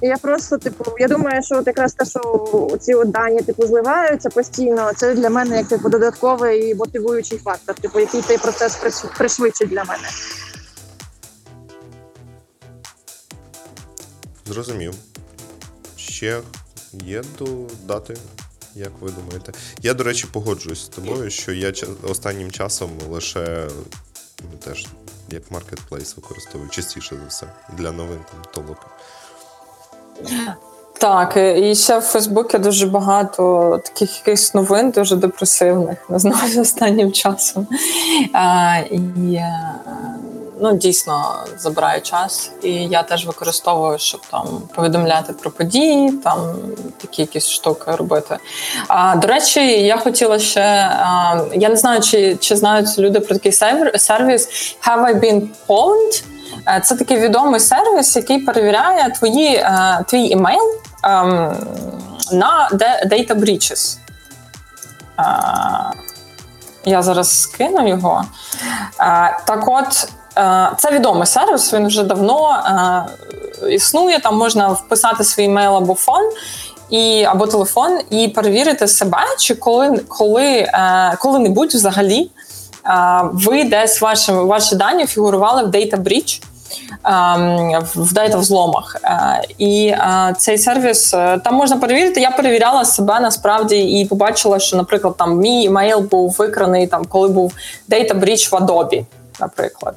[0.02, 3.66] І я просто, типу, я думаю, що от якраз те, що ці от дані типу
[3.66, 8.76] зливаються постійно, це для мене як типу додатковий і мотивуючий фактор, типу, який цей процес
[9.18, 10.08] пришвидшить для мене.
[14.46, 14.94] Зрозумів.
[16.14, 16.40] Ще
[16.92, 18.16] є додати,
[18.74, 19.52] як ви думаєте?
[19.82, 21.72] Я, до речі, погоджуюсь з тобою, що я
[22.02, 23.68] останнім часом лише
[24.42, 24.86] ну, теж
[25.30, 28.86] як маркетплейс використовую частіше за все для новин там толок.
[30.98, 37.12] Так, і ще в Фейсбуці дуже багато таких якихось новин, дуже депресивних, не знаю, останнім
[37.12, 37.66] часом.
[38.32, 39.40] А, І
[40.64, 42.50] ну, дійсно забирає час.
[42.62, 46.56] І я теж використовую, щоб там повідомляти про події, там
[47.00, 48.36] такі якісь штуки робити.
[48.88, 50.90] А, До речі, я хотіла ще.
[51.00, 53.52] А, я не знаю, чи чи знають люди про такий
[53.98, 54.48] сервіс
[54.86, 56.24] Have I been pwned?
[56.68, 61.56] Е, це такий відомий сервіс, який перевіряє твої, е, твій емейл ем,
[62.32, 62.68] на
[63.10, 63.98] data breaches.
[65.18, 65.24] Е,
[66.84, 68.24] я зараз скину його.
[69.46, 70.08] Так от,
[70.78, 72.62] це відомий сервіс, він вже давно
[73.70, 74.18] існує.
[74.18, 76.30] Там можна вписати свій емейл або фон.
[76.90, 80.68] І або телефон, і перевірити себе, чи коли коли,
[81.18, 82.30] коли-небудь взагалі
[83.32, 86.42] ви десь ваші ваші дані фігурували в Data Breach,
[87.04, 88.96] ем, в дейта взломах.
[89.04, 92.20] Е, і е, цей сервіс е, там можна перевірити.
[92.20, 97.28] Я перевіряла себе насправді і побачила, що, наприклад, там мій емейл був викраний там, коли
[97.28, 97.52] був
[97.90, 99.04] Data Breach в Adobe.
[99.40, 99.94] Наприклад,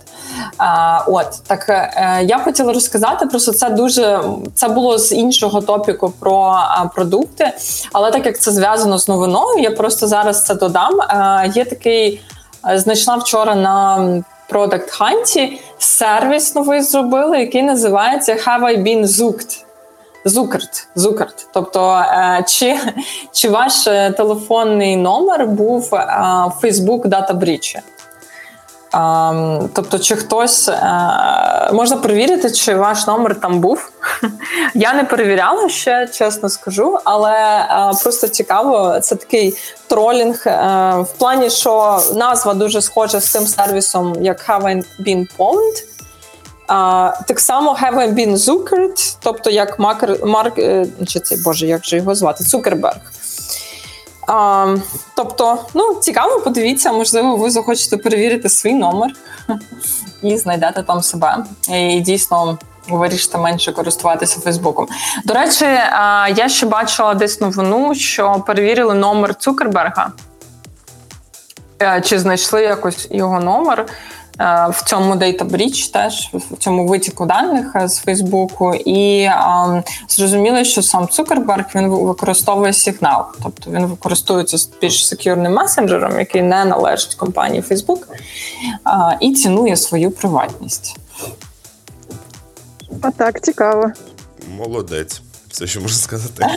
[0.57, 4.23] а, от так е, я хотіла розказати, просто це дуже
[4.53, 6.55] це було з іншого топіку про
[6.95, 7.53] продукти,
[7.93, 11.01] але так як це зв'язано з новиною, я просто зараз це додам.
[11.01, 12.21] Е, є такий
[12.75, 13.97] знайшла вчора на
[14.49, 19.63] Product Hunt сервіс новий зробили, який називається Have I been zooked?
[20.25, 21.47] Зукерт, Зукерт.
[21.53, 22.79] Тобто, е, чи
[23.31, 25.97] чи ваш е, телефонний номер був е,
[26.61, 27.77] Facebook Data Breach?
[29.73, 33.91] Тобто, чи хтось а, можна перевірити, чи ваш номер там був?
[34.73, 39.53] Я не перевіряла ще, чесно скажу, але а, просто цікаво, це такий
[39.87, 40.43] тролінг
[41.01, 45.83] в плані, що назва дуже схожа з тим сервісом, як Have I Been Pwned.
[47.27, 50.55] Так само Have I Been Zuckered, тобто як Марк, Марк
[51.07, 52.43] чи це Боже, як же його звати?
[52.43, 53.01] Цукерберг.
[54.27, 54.75] А,
[55.15, 59.11] Тобто, ну цікаво, подивіться, можливо, ви захочете перевірити свій номер
[60.21, 61.37] і знайдете там себе.
[61.69, 62.57] І дійсно
[62.89, 64.87] вирішите менше користуватися Фейсбуком.
[65.25, 65.65] До речі,
[66.35, 70.11] я ще бачила десь новину, що перевірили номер Цукерберга.
[71.81, 73.85] Е, чи знайшли якось його номер?
[74.39, 79.83] Е, в цьому Data Breach теж в цьому витіку даних е, з Фейсбуку, і а,
[80.09, 86.65] зрозуміло, що сам Цукерберг він використовує сигнал, тобто він використовується більш секюрним месенджером, який не
[86.65, 87.99] належить компанії Facebook,
[88.83, 90.97] а, і цінує свою приватність.
[93.01, 93.91] А так цікаво.
[94.57, 95.21] Молодець
[95.57, 96.47] все, що можна сказати.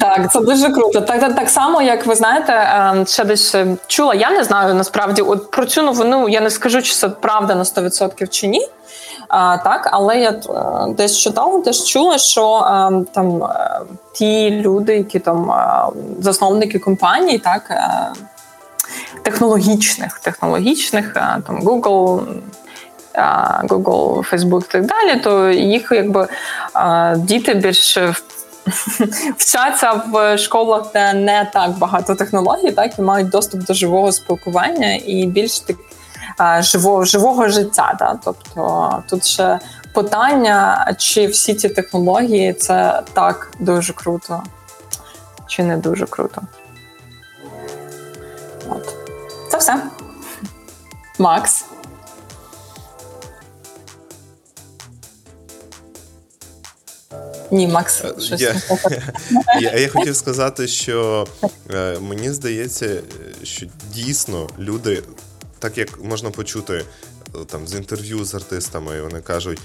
[0.00, 1.00] Так, це дуже круто.
[1.00, 4.14] Так так, само, як ви знаєте, ем, ще десь е, чула.
[4.14, 6.28] Я не знаю насправді от про цю новину.
[6.28, 8.68] Я не скажу, чи це правда на 100% чи ні.
[9.28, 13.80] А, Так, але я е, десь читала, десь чула, що ем, там е,
[14.12, 15.52] ті люди, які там
[16.20, 17.70] засновники компаній, так
[19.22, 21.12] технологічних, технологічних,
[21.46, 22.22] там Google.
[23.64, 26.28] Google, Facebook і так далі, то їх якби
[27.16, 28.14] діти більше
[29.36, 34.94] вчаться в школах, де не так багато технологій, так і мають доступ до живого спілкування
[35.06, 35.76] і більш так
[36.60, 37.96] живого живого життя.
[37.98, 38.18] Да?
[38.24, 39.58] Тобто тут ще
[39.94, 44.42] питання, чи всі ці технології це так дуже круто,
[45.46, 46.42] чи не дуже круто.
[48.68, 48.94] От.
[49.50, 49.76] Це все.
[51.18, 51.64] Макс.
[57.52, 58.40] Ні, Макс, Е, щось.
[58.40, 58.56] Я,
[59.60, 61.26] я, я хотів сказати, що
[61.74, 63.00] е, мені здається,
[63.42, 65.02] що дійсно люди,
[65.58, 69.58] так як можна почути е, там з інтерв'ю з артистами, вони кажуть.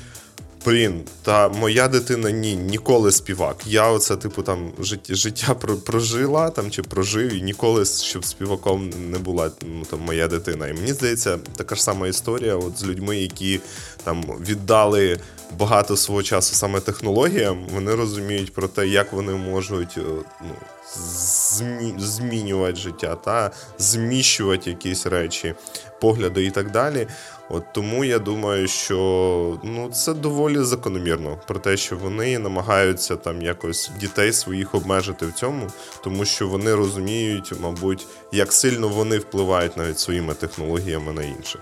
[0.66, 3.55] Блін, та моя дитина ні, ніколи співак.
[3.66, 5.53] Я оце, типу, там життя життя
[5.86, 10.68] прожила там чи прожив, і ніколи щоб співаком не була ну, там, моя дитина.
[10.68, 13.59] І мені здається, така ж сама історія от з людьми, які
[14.03, 15.20] там віддали
[15.59, 17.66] багато свого часу саме технологіям.
[17.74, 19.97] Вони розуміють про те, як вони можуть
[20.41, 20.55] ну,
[20.97, 21.95] змі...
[21.99, 25.55] змінювати життя, та зміщувати якісь речі,
[26.01, 27.07] погляди і так далі.
[27.49, 33.41] От тому я думаю, що ну це доволі закономірно про те, що вони намагаються там
[33.41, 35.67] якось дітей своїх обмежити в цьому,
[36.03, 41.61] тому що вони розуміють, мабуть, як сильно вони впливають навіть своїми технологіями на інших.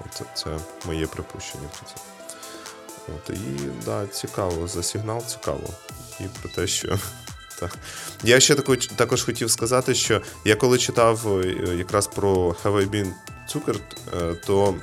[0.00, 0.50] От це
[0.86, 1.94] моє припущення про це.
[3.08, 5.68] От, І да, цікаво, за сигнал цікаво.
[6.20, 6.98] І про те, що.
[7.60, 7.76] Так.
[8.22, 12.90] Я ще також, також хотів сказати, що я коли читав е, якраз про Have I
[12.90, 13.12] Been
[13.48, 13.76] Цукер,
[14.46, 14.74] то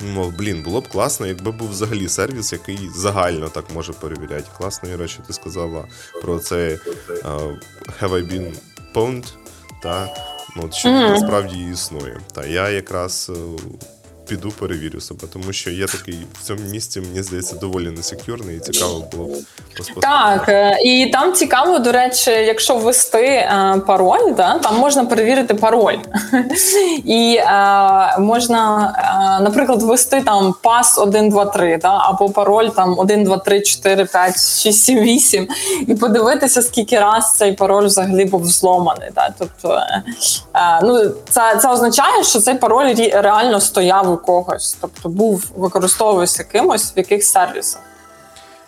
[0.00, 4.46] мов, блін, було б класно, якби був взагалі сервіс, який загально так може перевіряти.
[4.58, 5.84] Класно, Іра, що ти сказала
[6.22, 6.78] про це
[7.24, 7.58] uh,
[8.00, 8.54] Have I Been
[8.94, 9.24] Pwned,
[9.82, 10.08] та,
[10.56, 11.10] ну, що mm-hmm.
[11.10, 12.20] насправді існує.
[12.32, 13.30] Та я якраз
[14.28, 18.60] піду перевірю себе, тому що я такий в цьому місці, мені здається, доволі несекюрний і
[18.60, 24.58] цікаво було б Так, е, і там цікаво, до речі, якщо ввести е, пароль, да,
[24.58, 25.96] там можна перевірити пароль.
[27.04, 28.92] І е, можна,
[29.42, 34.04] наприклад, ввести там пас 1, 2, 3, да, або пароль там 1, 2, 3, 4,
[34.04, 35.48] 5, 6, 7, 8,
[35.86, 39.10] і подивитися, скільки раз цей пароль взагалі був зломаний.
[39.14, 39.34] Да.
[39.38, 39.80] Тобто,
[40.82, 46.92] ну, це, це означає, що цей пароль реально стояв у когось, тобто був використовувався кимось
[46.96, 47.82] в яких сервісах.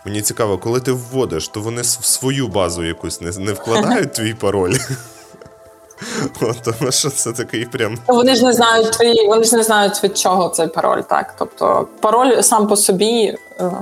[0.04, 4.34] Мені цікаво, коли ти вводиш, то вони в свою базу якусь не не вкладають твій
[4.34, 4.74] пароль.
[6.40, 7.98] От, Тому що це такий прям.
[8.06, 11.34] Вони ж не знають твої, вони ж не знають від чого цей пароль, так.
[11.38, 13.72] Тобто пароль сам по собі е,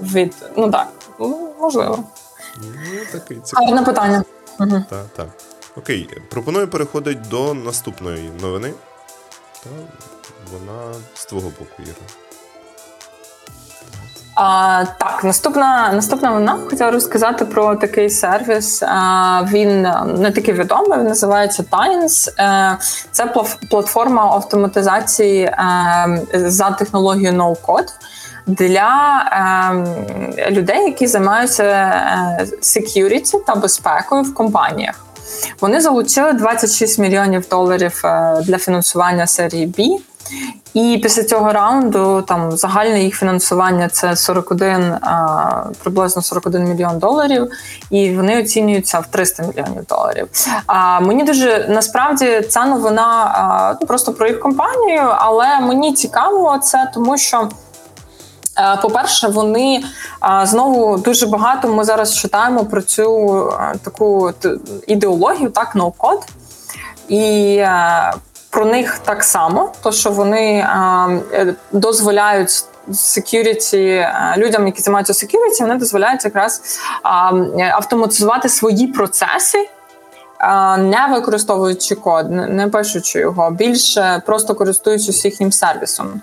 [0.00, 0.34] від.
[0.56, 0.88] Ну так,
[1.20, 2.04] ну, можливо.
[2.58, 2.64] Ну,
[3.12, 3.68] такий цікавий.
[3.68, 4.24] Гарне питання.
[4.60, 4.82] Угу.
[4.90, 5.28] Так, так.
[5.76, 8.72] Окей, пропоную переходити до наступної новини.
[10.52, 12.06] Вона з твого боку Іра.
[14.34, 18.82] А, Так, наступна наступна вона хотіла розказати про такий сервіс.
[18.82, 19.82] А, Він
[20.18, 22.30] не такий відомий, він називається Tines.
[22.38, 22.78] Е,
[23.10, 23.34] це
[23.70, 27.88] платформа автоматизації е, за технологією no-code
[28.46, 28.90] для
[30.38, 31.92] е, людей, які займаються
[32.62, 35.04] security та безпекою в компаніях.
[35.60, 38.00] Вони залучили 26 мільйонів доларів
[38.42, 40.00] для фінансування серії B.
[40.74, 44.94] І після цього раунду там загальне їх фінансування це 41,
[45.82, 47.50] приблизно 41 мільйон доларів,
[47.90, 50.28] і вони оцінюються в 300 мільйонів доларів.
[50.66, 56.90] А мені дуже насправді ця новина ну, просто про їх компанію, але мені цікаво це,
[56.94, 57.48] тому що.
[58.82, 59.84] По-перше, вони
[60.42, 61.68] знову дуже багато.
[61.68, 63.52] Ми зараз читаємо про цю
[63.82, 64.32] таку
[64.86, 66.20] ідеологію, так ноу-код.
[67.08, 67.64] І
[68.54, 70.66] про них так само, то що вони
[71.32, 76.62] е, дозволяють security, людям, які займаються security, вони дозволяють якраз
[77.02, 77.32] а,
[77.72, 79.68] автоматизувати свої процеси.
[80.78, 86.20] Не використовуючи код, не пишучи його, більше просто користуючись їхнім сервісом.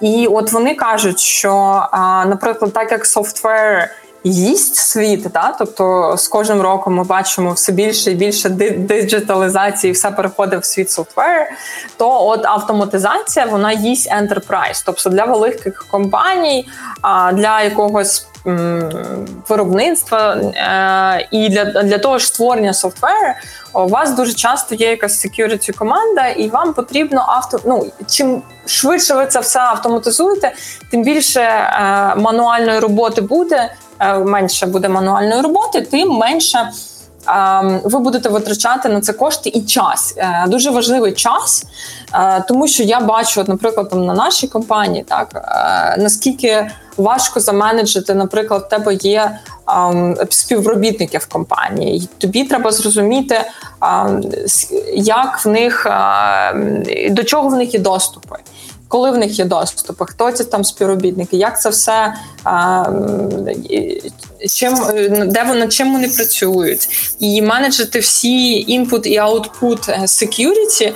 [0.00, 1.82] І от вони кажуть, що,
[2.26, 3.90] наприклад, так як софтвер
[4.24, 5.54] їсть світ, да?
[5.58, 8.48] тобто з кожним роком ми бачимо все більше і більше
[8.78, 11.50] диджиталізації, все переходить в світ софтвер,
[11.96, 14.82] то от автоматизація вона їсть enterprise.
[14.86, 16.68] тобто для великих компаній,
[17.32, 18.26] для якогось
[19.48, 23.34] виробництва е, і для для того ж створення софтверу
[23.72, 27.60] у вас дуже часто є якась security команда, і вам потрібно авто.
[27.64, 30.52] Ну чим швидше ви це все автоматизуєте,
[30.90, 33.70] тим більше е, мануальної роботи буде.
[34.00, 36.70] Е, менше буде мануальної роботи, тим менше
[37.84, 40.14] ви будете витрачати на це кошти і час.
[40.16, 41.66] Е, дуже важливий час,
[42.14, 48.64] е, тому що я бачу, наприклад, на нашій компанії, так е, наскільки важко заменеджити, наприклад,
[48.66, 49.38] в тебе є
[50.30, 52.08] співробітники в компанії.
[52.18, 53.40] Тобі треба зрозуміти,
[54.94, 55.86] як в них
[57.10, 58.36] до чого в них є доступи
[58.94, 62.14] коли в них є доступи, хто ці там співробітники, як це все
[64.50, 64.74] чим
[65.28, 66.88] де вони чим вони працюють,
[67.18, 70.92] і менеджити всі інпут і аутпут security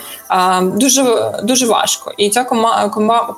[0.63, 2.13] дуже дуже важко.
[2.17, 2.45] І ця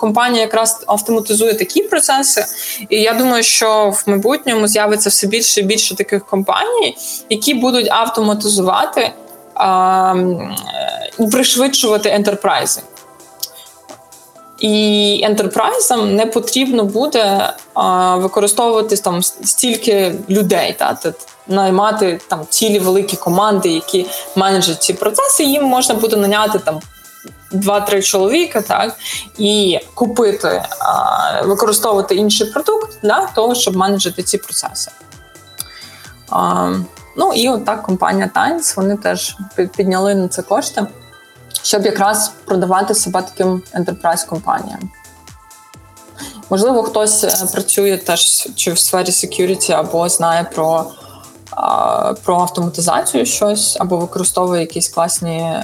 [0.01, 2.45] компанія якраз автоматизує такі процеси.
[2.89, 6.97] І я думаю, що в майбутньому з'явиться все більше і більше таких компаній,
[7.31, 9.11] які будуть автоматизувати
[11.19, 12.81] і пришвидшувати ентерпрайзи.
[14.61, 20.99] І ентерпрайзам не потрібно буде а, використовувати там стільки людей, та
[21.47, 24.07] наймати там цілі великі команди, які
[24.37, 25.45] менеджать ці процеси.
[25.45, 26.81] Їм можна буде наняти там.
[27.53, 28.97] Два-три чоловіка, так
[29.39, 34.91] і купити, а, використовувати інший продукт для того, щоб менеджити ці процеси.
[36.31, 36.73] А,
[37.17, 39.37] Ну і от так компанія Times, вони теж
[39.77, 40.87] підняли на це кошти
[41.63, 44.91] щоб якраз продавати себе таким enterprise компаніям.
[46.51, 50.87] Можливо, хтось е, працює теж чи в сфері security, або знає про
[52.23, 55.63] про автоматизацію щось, або використовує якісь класні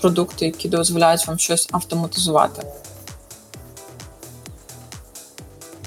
[0.00, 2.62] продукти, які дозволяють вам щось автоматизувати.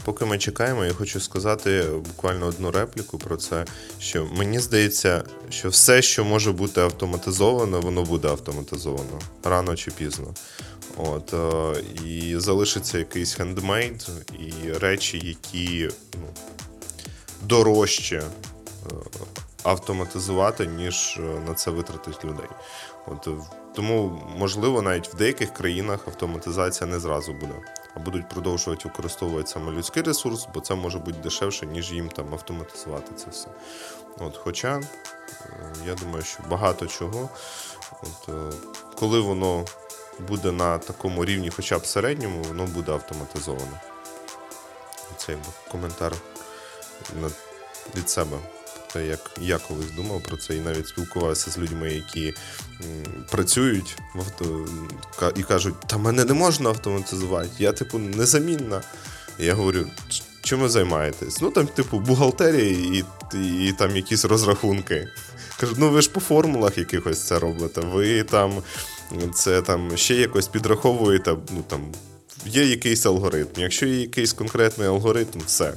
[0.06, 3.66] Поки ми чекаємо, я хочу сказати буквально одну репліку про це.
[4.00, 10.34] Що мені здається, що все, що може бути автоматизовано, воно буде автоматизовано рано чи пізно.
[10.98, 14.08] От е, і залишиться якийсь хендмейд
[14.40, 16.28] і речі, які ну,
[17.42, 18.96] дорожче е,
[19.64, 22.48] автоматизувати, ніж е, на це витратить людей.
[23.06, 23.28] От
[23.76, 27.54] тому, можливо, навіть в деяких країнах автоматизація не зразу буде,
[27.96, 32.34] а будуть продовжувати використовувати саме людський ресурс, бо це може бути дешевше, ніж їм там
[32.34, 33.48] автоматизувати це все.
[34.20, 34.84] От, Хоча, е,
[35.86, 37.30] я думаю, що багато чого,
[38.02, 38.58] от, е,
[38.96, 39.66] коли воно
[40.28, 43.80] буде на такому рівні, хоча б середньому, воно буде автоматизовано.
[45.18, 45.38] Це
[45.72, 46.14] коментар
[47.96, 48.38] від себе
[48.94, 52.34] те, як я колись думав про це, і навіть спілкувався з людьми, які
[53.32, 54.68] працюють в авто
[55.36, 58.82] і кажуть, та мене не можна автоматизувати, я, типу, незамінна.
[59.40, 59.86] Я говорю,
[60.42, 61.42] чим ви займаєтесь?
[61.42, 65.08] Ну там, типу, бухгалтерія і, і, і там якісь розрахунки.
[65.60, 67.82] Кажу, ну ви ж по формулах якихось це робите.
[67.82, 68.64] Ви там
[69.34, 71.36] це там ще якось підраховуєте.
[71.52, 71.82] ну там
[72.46, 73.48] Є якийсь алгоритм.
[73.58, 75.74] Якщо є якийсь конкретний алгоритм, все.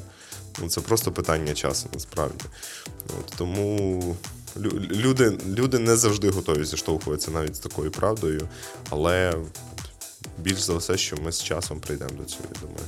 [0.62, 2.44] Ну, Це просто питання часу, насправді.
[3.20, 4.16] От, Тому
[4.90, 8.48] люди люди не завжди готові зіштовхуватися навіть з такою правдою,
[8.90, 9.34] але
[10.38, 12.86] більш за все, що ми з часом прийдемо до цього, я думаю.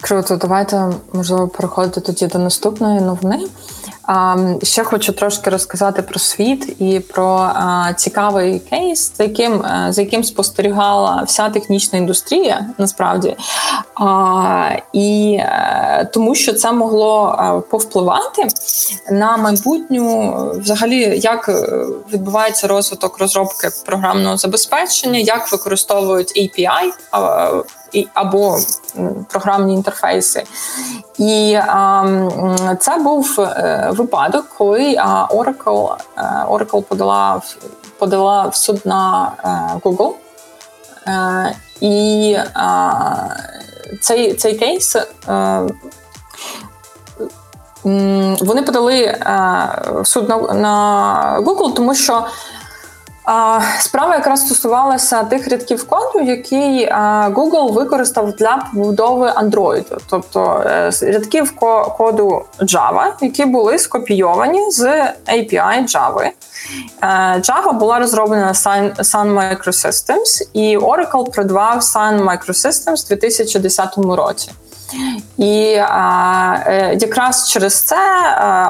[0.00, 3.46] Круто, давайте можливо переходити тоді до наступної новини.
[4.62, 7.50] Ще хочу трошки розказати про світ і про
[7.96, 13.36] цікавий кейс, за яким е, за яким спостерігала вся технічна індустрія, насправді.
[14.92, 18.48] І е, тому, що це могло е, повпливати
[19.10, 21.50] на майбутню, взагалі, як
[22.12, 26.90] відбувається розвиток розробки програмного забезпечення, як використовують API
[28.14, 28.58] або
[29.28, 30.44] програмні інтерфейси.
[31.18, 32.04] І а,
[32.80, 34.96] це був е, випадок, коли
[35.30, 37.42] Oracle е, Oracle подала
[37.98, 40.12] подала в суд на е, Google.
[41.80, 42.36] І
[44.00, 44.96] цей цей кейс
[48.40, 49.18] вони подали
[50.04, 52.26] суд на Google, тому що
[53.80, 56.88] Справа якраз стосувалася тих рядків коду, які
[57.30, 59.84] Google використав для побудови Android.
[60.10, 61.56] тобто е, рядків
[61.96, 64.82] коду Java, які були скопійовані з
[65.26, 66.22] API Java.
[66.22, 66.32] Е,
[67.38, 74.50] Java була розроблена Sun Microsystems, і Oracle придбав Sun Microsystems у 2010 році.
[75.38, 77.96] І е, якраз через це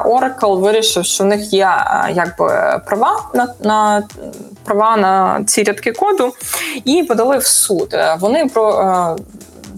[0.04, 1.68] Oracle вирішив, що в них є
[2.14, 4.02] якби права на на
[4.64, 6.32] права на ці рядки коду,
[6.84, 7.88] і подали в суд.
[7.92, 9.16] Е, вони про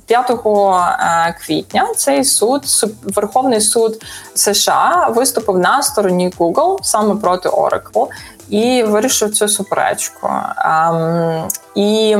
[0.06, 2.62] 5 е, квітня цей суд,
[3.02, 4.02] Верховний суд
[4.34, 8.06] США, виступив на стороні Google саме проти Oracle
[8.48, 10.30] і вирішив цю суперечку.
[10.56, 12.16] Ем, і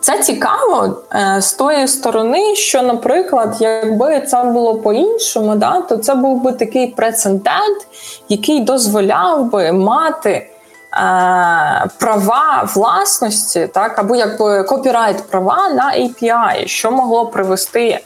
[0.00, 6.14] Це цікаво е, з тої сторони, що, наприклад, якби це було по-іншому, да, то це
[6.14, 7.86] був би такий прецедент,
[8.28, 10.46] який дозволяв би мати е,
[11.98, 18.00] права власності, так, або якби копірайт права на API, що могло привести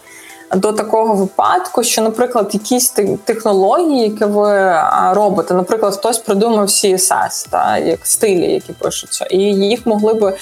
[0.56, 2.94] до такого випадку, що, наприклад, якісь
[3.24, 4.76] технології, які ви
[5.10, 10.36] робите, наприклад, хтось придумав CSS, та як стилі, які пишуться, і їх могли би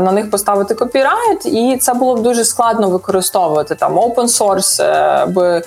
[0.00, 5.26] на них поставити копірайт, і це було б дуже складно використовувати там open source е,
[5.26, 5.62] би.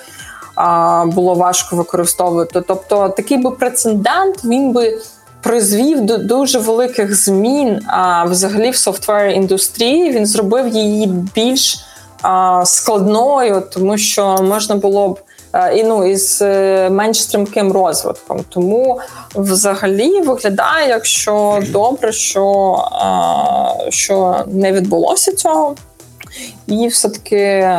[1.05, 2.61] Було важко використовувати.
[2.67, 4.99] Тобто такий би прецедент він би
[5.41, 10.11] призвів до дуже великих змін а, взагалі в софтвер індустрії.
[10.11, 11.79] Він зробив її більш
[12.65, 15.19] складною, тому що можна було б
[15.75, 18.45] і ну із е, менш стрімким розвитком.
[18.49, 18.99] Тому
[19.35, 22.77] взагалі виглядає, якщо добре, що,
[23.89, 25.75] що не відбулося цього,
[26.67, 27.73] і все-таки.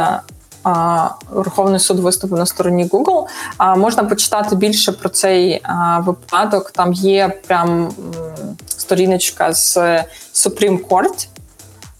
[1.30, 3.26] Верховний суд виступив на стороні Google.
[3.56, 5.62] А можна почитати більше про цей
[6.00, 6.70] випадок.
[6.70, 7.92] Там є прям
[8.66, 9.76] сторіночка з
[10.34, 11.26] Supreme Court,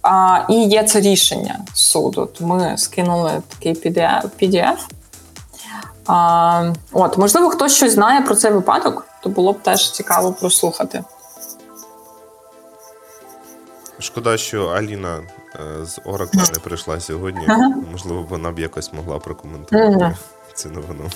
[0.08, 2.28] а, І є це рішення суду.
[2.40, 4.78] Ми скинули такий PDF.
[6.06, 11.04] А, От, можливо, хтось щось знає про цей випадок, то було б теж цікаво прослухати.
[13.98, 15.18] Шкода, що Аліна
[15.54, 17.48] е, з Оракла не прийшла сьогодні.
[17.92, 20.16] Можливо, вона б якось могла прокоментувати
[20.54, 21.10] цю новину.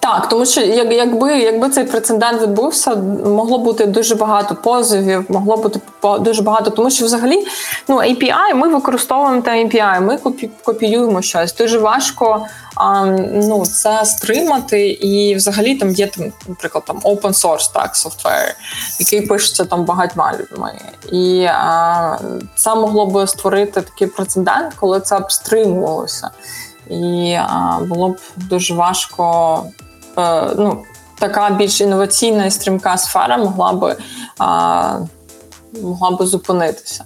[0.00, 2.94] Так, тому що як, якби якби цей прецедент відбувся,
[3.24, 5.80] могло бути дуже багато позовів, могло бути
[6.20, 7.46] дуже багато, тому що взагалі
[7.88, 11.54] ну API, ми використовуємо те API, ми копі, копіюємо щось.
[11.56, 14.90] Дуже важко а, ну, це стримати.
[14.90, 18.56] І взагалі там є там, наприклад, там open source так, софтвер,
[19.00, 20.72] який пишеться там багатьма людьми.
[21.12, 22.18] І а,
[22.54, 26.30] це могло би створити такий прецедент, коли це б стримувалося.
[26.90, 29.64] І а, було б дуже важко
[30.58, 30.84] ну,
[31.18, 33.96] така більш інноваційна і стрімка сфера могла би
[35.82, 37.04] могла би зупинитися.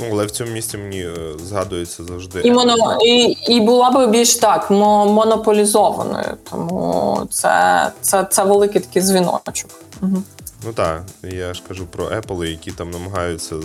[0.00, 1.14] Ну, але в цьому місці мені е,
[1.44, 2.40] згадується завжди.
[2.40, 6.36] І моно, і, і була би більш так монополізованою.
[6.50, 9.70] Тому це це, це великий такий дзвіночок.
[10.02, 10.22] Угу.
[10.64, 13.56] Ну так, я ж кажу про Apple, які там намагаються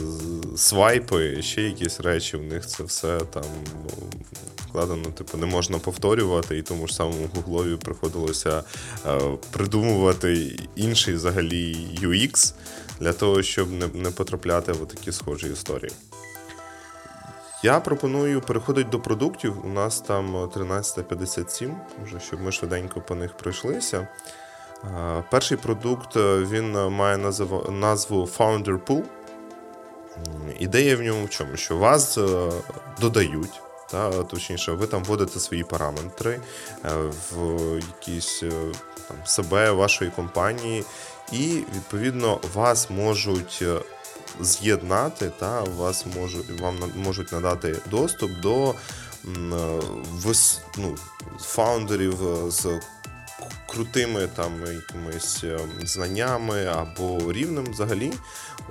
[0.56, 3.44] свайпи, ще якісь речі, в них це все там
[4.70, 8.64] складено, типу, не можна повторювати, і тому ж самому Гуглові приходилося
[9.06, 9.20] е,
[9.52, 12.54] придумувати інший взагалі UX
[13.00, 15.92] для того, щоб не не потрапляти в такі схожі історії.
[17.64, 19.66] Я пропоную переходити до продуктів.
[19.66, 21.74] У нас там 13.57,
[22.06, 24.08] вже щоб ми швиденько по них пройшлися.
[24.84, 27.18] Е, перший продукт е, він має
[27.70, 29.04] назву, Founder Pool.
[30.60, 31.58] Ідея в ньому в чому?
[31.58, 32.18] Що вас
[33.02, 33.62] додають
[33.94, 36.40] та, Точніше, ви там вводите свої параметри
[36.86, 36.90] е,
[37.32, 38.52] в якісь е,
[39.08, 40.84] там, себе, вашої компанії,
[41.32, 43.60] і відповідно вас можуть.
[43.62, 43.80] Е,
[44.42, 48.76] з'єднати, та вас можуть вам можуть надати доступ до
[50.78, 50.98] ну,
[51.40, 52.18] фаундерів
[52.48, 52.80] з
[53.68, 55.44] крутими там якимись
[55.84, 58.14] знаннями або рівнем взагалі,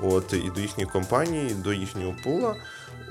[0.03, 2.57] от і до їхньої компанії, до їхнього пула.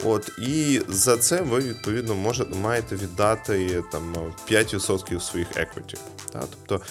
[0.03, 4.15] От І за це ви відповідно можете, маєте віддати там
[4.51, 5.97] 5% своїх equity.
[6.33, 6.39] Та?
[6.39, 6.85] Тобто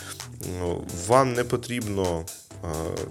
[0.61, 2.25] ну, вам не потрібно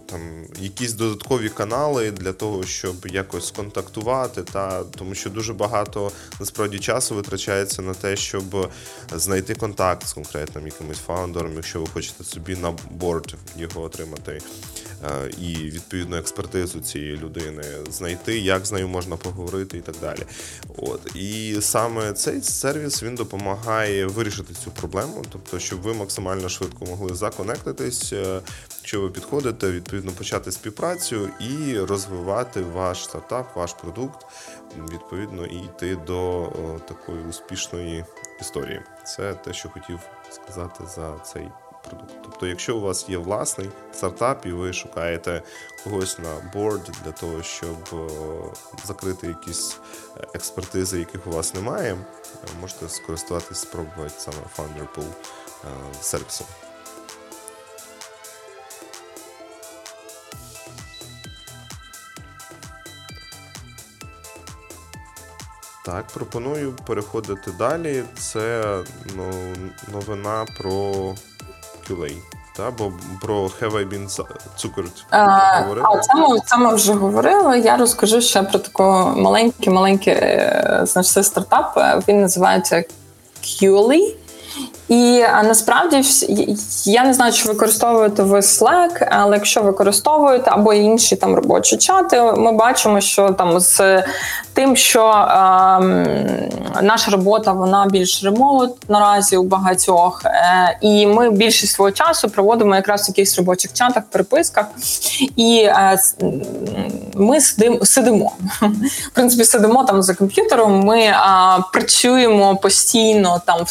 [0.05, 6.79] там якісь додаткові канали для того, щоб якось контактувати, та тому що дуже багато насправді
[6.79, 8.71] часу витрачається на те, щоб
[9.15, 14.41] знайти контакт з конкретним якимось фаундером, якщо ви хочете собі на борт його отримати,
[15.41, 20.23] і відповідно експертизу цієї людини знайти, як з нею можна поговорити і так далі.
[20.77, 26.85] От і саме цей сервіс він допомагає вирішити цю проблему, тобто, щоб ви максимально швидко
[26.85, 28.41] могли законектитись, е,
[28.83, 34.25] що ви підходите відповідно почати співпрацю і розвивати ваш стартап, ваш продукт,
[34.91, 38.05] відповідно, і йти до о, такої успішної
[38.41, 38.81] історії.
[39.05, 39.99] Це те, що хотів
[40.31, 41.47] сказати за цей
[41.83, 42.13] продукт.
[42.23, 45.41] Тобто, якщо у вас є власний стартап, і ви шукаєте
[45.83, 47.77] когось на борд для того, щоб
[48.85, 49.77] закрити якісь
[50.33, 51.97] експертизи, яких у вас немає,
[52.61, 55.11] можете скористуватись, спробувати саме Founder Pool
[56.01, 56.47] сервісом.
[65.89, 68.03] Так, пропоную переходити далі.
[68.17, 68.77] Це
[69.15, 69.31] ну,
[69.91, 71.15] новина про
[71.89, 72.11] QA.
[72.55, 72.71] Та?
[72.77, 74.07] Бо про Have I been
[74.57, 75.87] Zuckered А, говорили?
[75.93, 77.59] а це ми, це ми вже говорили.
[77.59, 78.83] Я розкажу ще про таку
[79.19, 81.77] маленький, маленький е, значить, стартап.
[81.77, 82.83] Е, Він називається
[83.43, 84.15] Qly.
[84.89, 86.01] І насправді
[86.85, 92.21] я не знаю, чи використовуєте ви Slack, але якщо використовуєте або інші там робочі чати,
[92.21, 94.03] ми бачимо, що там з
[94.53, 96.07] тим, що ем,
[96.81, 102.75] наша робота вона більш ремоут наразі у багатьох, е, і ми більшість свого часу проводимо
[102.75, 104.65] якраз в якихось робочих чатах, переписках,
[105.35, 105.99] і е,
[107.15, 108.31] ми сидимо, сидимо.
[109.07, 110.79] В принципі, сидимо там за комп'ютером.
[110.79, 111.13] Ми
[111.73, 113.69] працюємо постійно там в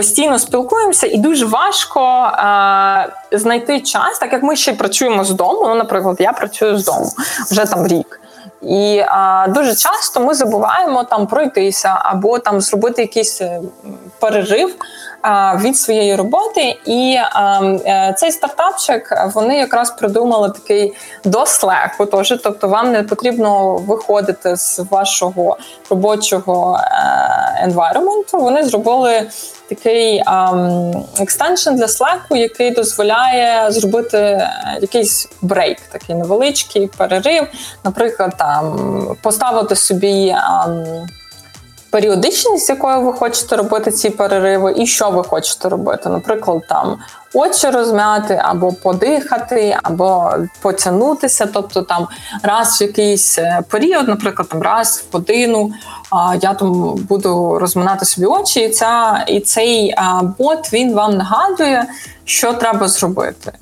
[0.00, 5.60] постійно спілкуємося, і дуже важко е, знайти час, так як ми ще працюємо з дому.
[5.62, 7.12] Ну, наприклад, я працюю з дому
[7.50, 8.20] вже там рік.
[8.62, 13.60] І е, дуже часто ми забуваємо там пройтися або там зробити якийсь е,
[14.18, 14.74] перерив
[15.24, 16.78] е, від своєї роботи.
[16.86, 20.94] І е, цей стартапчик вони якраз придумали такий
[21.24, 22.40] до Slack, теж.
[22.42, 25.56] Тобто вам не потрібно виходити з вашого
[25.90, 26.80] робочого
[27.58, 27.70] е.
[28.32, 29.26] Вони зробили
[29.70, 30.22] такий
[31.20, 37.46] extension для Slack, який дозволяє зробити е, якийсь break, такий невеличкий перерив.
[37.84, 40.34] Наприклад, там поставити собі.
[41.90, 46.08] Періодичність, якою ви хочете робити ці перериви, і що ви хочете робити.
[46.08, 46.98] Наприклад, там
[47.34, 51.46] очі розм'яти, або подихати, або потягнутися.
[51.46, 52.08] Тобто, там
[52.42, 55.72] раз в якийсь е, період, наприклад, там раз в годину,
[56.42, 59.94] я там буду розминати собі очі, і ця і цей
[60.38, 61.86] бот він вам нагадує,
[62.24, 63.52] що треба зробити.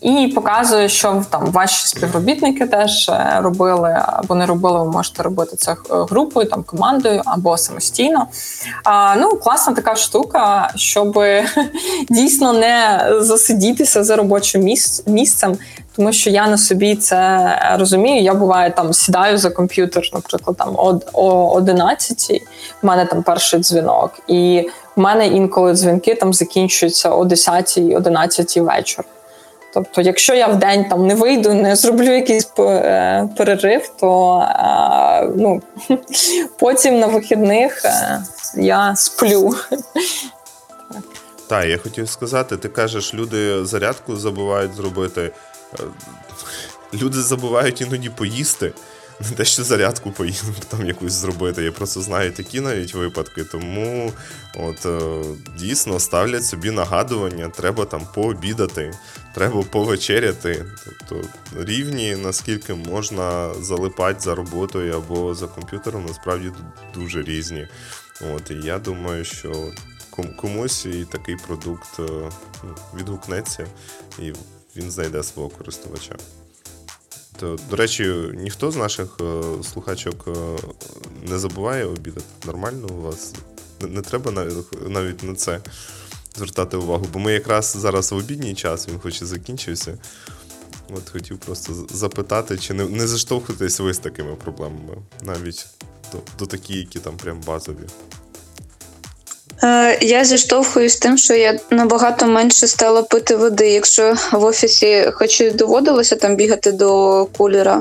[0.00, 4.78] І показує, що там ваші співробітники теж е, робили або не робили.
[4.78, 8.26] Ви можете робити це е, групою, там командою або самостійно.
[8.84, 11.18] А, ну, класна така штука, щоб
[12.10, 15.58] дійсно не засидітися за робочим місц- місцем.
[15.96, 18.22] Тому що я на собі це розумію.
[18.22, 20.76] Я буває там сідаю за комп'ютер, наприклад, там
[21.12, 22.42] о 11
[22.82, 29.08] в мене там перший дзвінок, і в мене інколи дзвінки там закінчуються о 10-11 вечора.
[29.74, 35.32] Тобто, якщо я в день там не вийду, не зроблю якийсь е, перерив, то е,
[35.36, 35.62] ну,
[36.58, 38.22] потім на вихідних е,
[38.56, 39.54] я сплю.
[41.46, 45.30] Так, я хотів сказати, ти кажеш, люди зарядку забувають зробити.
[45.80, 45.82] Е,
[47.02, 48.72] Люди забувають іноді поїсти.
[49.20, 51.62] Не те, що зарядку поїсти, там якусь зробити.
[51.62, 53.44] Я просто знаю такі навіть випадки.
[53.44, 54.12] Тому
[54.54, 55.22] от е,
[55.58, 58.94] дійсно ставлять собі нагадування, треба там пообідати,
[59.34, 60.64] треба повечеряти.
[61.08, 66.50] Тобто рівні, наскільки можна залипати за роботою або за комп'ютером, насправді
[66.94, 67.68] дуже різні.
[68.34, 69.72] От, і я думаю, що
[70.36, 72.30] комусь і такий продукт е,
[72.64, 73.66] ну, відгукнеться,
[74.18, 74.32] і
[74.76, 76.16] він знайде свого користувача.
[77.36, 80.32] То, до речі, ніхто з наших е, слухачок е,
[81.28, 82.26] не забуває обідати.
[82.46, 83.34] Нормально у вас?
[83.80, 85.60] Не, не треба навіть, навіть на це
[86.36, 89.98] звертати увагу, бо ми якраз зараз в обідній час, він хоч і закінчився.
[90.90, 95.66] От хотів просто запитати, чи не, не заштовхуєтесь ви з такими проблемами, навіть
[96.12, 97.86] до, до такі, які там прям базові.
[99.64, 103.70] Е, Я зіштовхуюсь тим, що я набагато менше стала пити води.
[103.70, 107.80] Якщо в офісі, хоч і доводилося там бігати до кулера,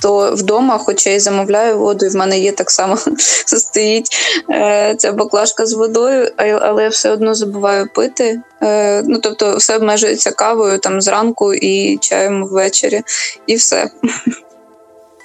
[0.00, 2.98] то вдома, хоча і замовляю воду, і в мене є так само
[3.46, 4.08] стоїть
[4.50, 8.40] е, ця баклажка з водою, але я все одно забуваю пити.
[8.62, 13.02] Е, Ну тобто, все обмежується кавою там зранку і чаєм ввечері,
[13.46, 13.90] і все.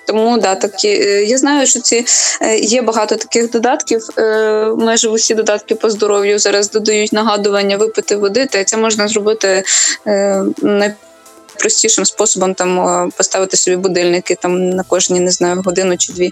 [0.10, 2.05] Тому да, такі е, я знаю, що ці
[2.41, 4.01] е, є багато таких додатків.
[4.18, 9.64] е, Майже усі додатки по здоров'ю зараз додають нагадування випити води, та це можна зробити
[10.07, 16.32] е, найпростішим способом там поставити собі будильники там на кожні не знаю годину чи дві.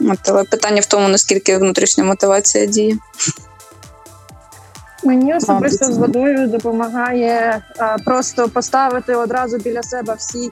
[0.00, 2.96] От, але питання в тому, наскільки внутрішня мотивація діє.
[5.04, 10.50] Мені особисто з водою допомагає а, просто поставити одразу біля себе всі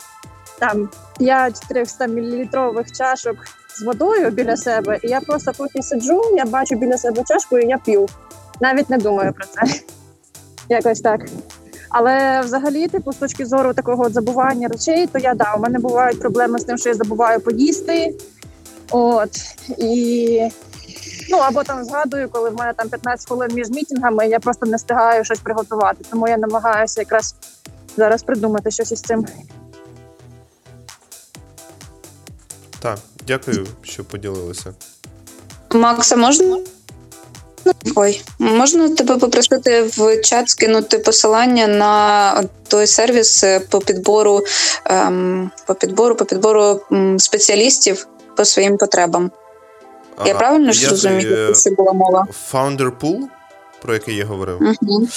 [0.58, 0.88] там
[1.18, 2.44] 5 300 мл
[2.98, 3.36] чашок
[3.78, 7.66] з водою біля себе, і я просто поки сиджу, я бачу біля себе чашку і
[7.66, 8.08] я п'ю.
[8.60, 9.80] Навіть не думаю про це.
[10.68, 11.20] Якось так.
[11.90, 16.20] Але взагалі, типу, з точки зору такого забування речей, то я да, у мене бувають
[16.20, 18.14] проблеми з тим, що я забуваю поїсти.
[18.90, 19.30] От
[19.78, 20.50] і
[21.30, 24.76] Ну або там згадую, коли в мене там 15 хвилин між мітингами, я просто не
[24.76, 26.04] встигаю щось приготувати.
[26.10, 27.34] Тому я намагаюся якраз
[27.96, 29.26] зараз придумати щось із цим.
[32.80, 34.74] Так, дякую, що поділилися.
[35.72, 36.58] Макса, можна
[37.96, 44.44] ой, можна тебе попросити в чат скинути посилання на той сервіс по підбору
[44.84, 46.80] ем, по підбору, по підбору
[47.18, 48.06] спеціалістів
[48.36, 49.30] по своїм потребам.
[50.24, 52.26] Я Ага, правильно ж я розумію, е, це була мова?
[52.52, 53.20] Founder Pool,
[53.82, 54.76] про який я говорив.
[54.82, 55.08] Угу.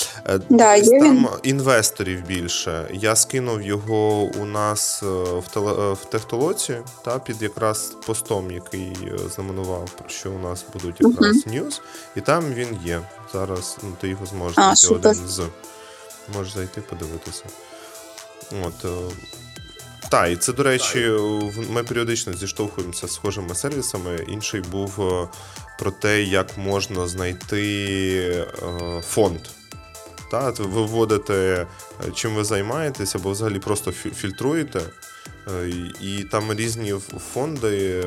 [0.50, 1.28] Да, є там він.
[1.44, 2.90] інвесторів більше.
[2.94, 5.06] Я скинув його у нас е,
[5.40, 8.98] в, теле, е, в техтолоці, та під якраз постом, який
[9.36, 11.82] знаменував, що у нас будуть якраз ньюз.
[12.16, 13.02] І там він є.
[13.34, 15.42] Зараз ну, ти його зможеш А, знайти один з.
[16.36, 17.46] Можеш зайти подивитися.
[18.64, 18.86] От.
[20.12, 21.12] Е, та, і це, до речі,
[21.70, 24.26] ми періодично зіштовхуємося з схожими сервісами.
[24.28, 25.28] Інший був е,
[25.80, 27.66] про те, як можна знайти
[28.64, 29.40] е, фонд.
[30.32, 34.82] Та, ви вводите, е, чим ви займаєтесь, або взагалі просто фільтруєте.
[35.48, 35.70] Е,
[36.02, 36.94] і- там різні
[37.34, 38.04] фонди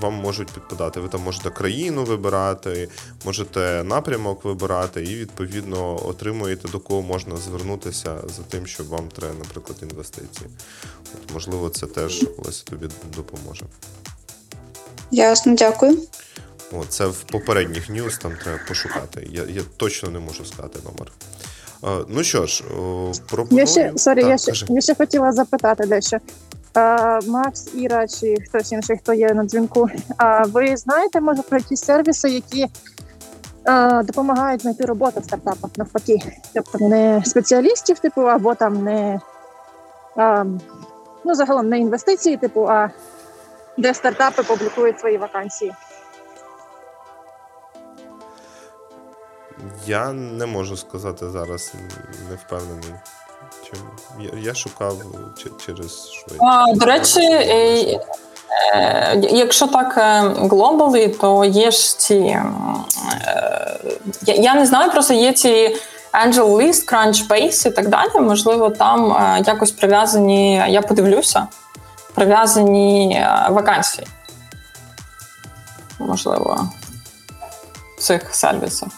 [0.00, 1.00] вам можуть підпадати.
[1.00, 2.88] Ви там можете країну вибирати,
[3.24, 9.34] можете напрямок вибирати, і відповідно отримуєте до кого можна звернутися за тим, що вам треба,
[9.38, 10.50] наприклад, інвестиції.
[11.14, 12.86] От, можливо, це теж Олеся тобі
[13.16, 13.64] допоможе.
[15.10, 15.98] Ясно, дякую.
[16.72, 19.28] О, це в попередніх ньюз там треба пошукати.
[19.32, 21.12] Я, я точно не можу сказати номер.
[22.08, 22.64] Ну що ж,
[23.30, 23.60] пропоную...
[23.60, 26.16] Я ще sorry, Так, я ще я ще хотіла запитати дещо.
[26.74, 29.88] А, Макс, Іра чи хтось інший, хто є на дзвінку.
[30.16, 32.66] А ви знаєте, може про якісь сервіси, які
[33.64, 36.18] а, допомагають знайти роботу в стартапах навпаки?
[36.54, 39.20] Тобто не спеціалістів, типу, або там не
[40.16, 40.44] а,
[41.24, 42.90] ну загалом не інвестиції, типу, а
[43.76, 45.72] де стартапи публікують свої вакансії.
[49.86, 51.72] Я не можу сказати зараз,
[52.30, 52.94] не впевнений.
[53.70, 53.78] Чим.
[54.20, 54.96] Я, я шукав
[55.66, 56.46] через швидко.
[56.46, 58.00] А, До речі, е,
[58.74, 59.94] е, якщо так
[60.50, 62.14] глобали, то є ж ці.
[62.14, 62.44] е,
[64.22, 65.76] Я я не знаю, просто є ці
[66.12, 68.20] Angel List, Crunchbase і так далі.
[68.20, 71.46] Можливо, там е, якось прив'язані, я подивлюся,
[72.14, 74.06] прив'язані е, вакансії.
[75.98, 76.68] Можливо,
[77.96, 78.88] в цих сервісах.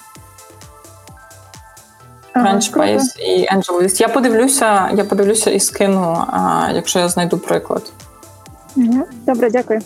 [2.45, 4.01] Crunchbase і AngelList.
[4.01, 7.93] Я подивлюся, я подивлюся і скину, а, якщо я знайду приклад.
[9.27, 9.81] Добре, дякую.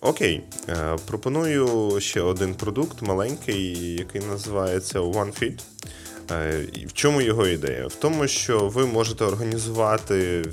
[0.00, 5.60] Окей, е, пропоную ще один продукт маленький, який називається OneFit.
[6.32, 7.86] Е, В чому його ідея?
[7.86, 10.44] В тому, що ви можете організувати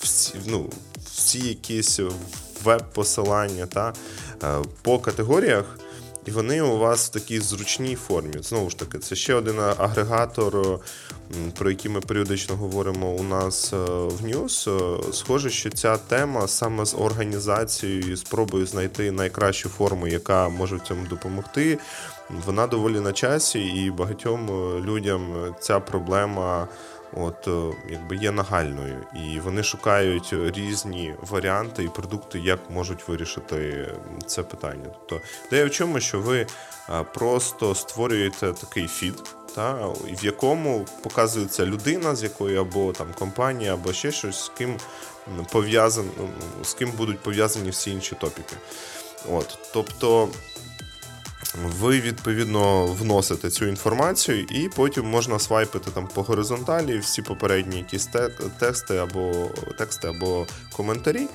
[0.00, 0.66] всі, ну,
[1.14, 2.00] всі якісь
[2.64, 3.92] веб-посилання та,
[4.44, 4.46] е,
[4.82, 5.78] по категоріях,
[6.26, 8.34] і вони у вас в такій зручній формі.
[8.40, 10.80] Знову ж таки, це ще один агрегатор,
[11.58, 14.70] про який ми періодично говоримо у нас е, в News.
[14.70, 20.80] Е, Схоже, що ця тема саме з організацією спробою знайти найкращу форму, яка може в
[20.80, 21.78] цьому допомогти.
[22.46, 26.68] Вона доволі на часі, і багатьом е, людям ця проблема.
[27.16, 33.88] От е, якби є нагальною, і вони шукають різні варіанти і продукти, як можуть вирішити
[34.26, 34.84] це питання.
[34.84, 36.46] Тобто ідея в чому, що ви е,
[37.14, 39.14] просто створюєте такий фід,
[39.54, 44.76] та в якому показується людина, з якою або там компанія, або ще щось, з ким
[45.38, 46.28] м, пов'язан, ну,
[46.64, 48.56] з ким будуть пов'язані всі інші топіки.
[49.32, 50.28] От, тобто.
[51.78, 58.08] Ви відповідно вносите цю інформацію, і потім можна свайпити там по горизонталі всі попередні якісь
[58.58, 61.26] тексти або тексти або коментарі,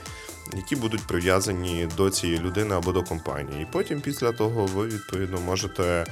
[0.56, 3.62] які будуть прив'язані до цієї людини або до компанії.
[3.62, 6.06] І потім, після того, ви відповідно можете е,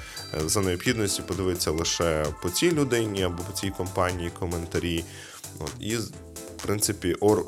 [0.46, 5.04] за необхідності подивитися лише по цій людині або по цій компанії коментарі.
[5.60, 6.10] От, і, в
[6.66, 7.46] принципі, ор-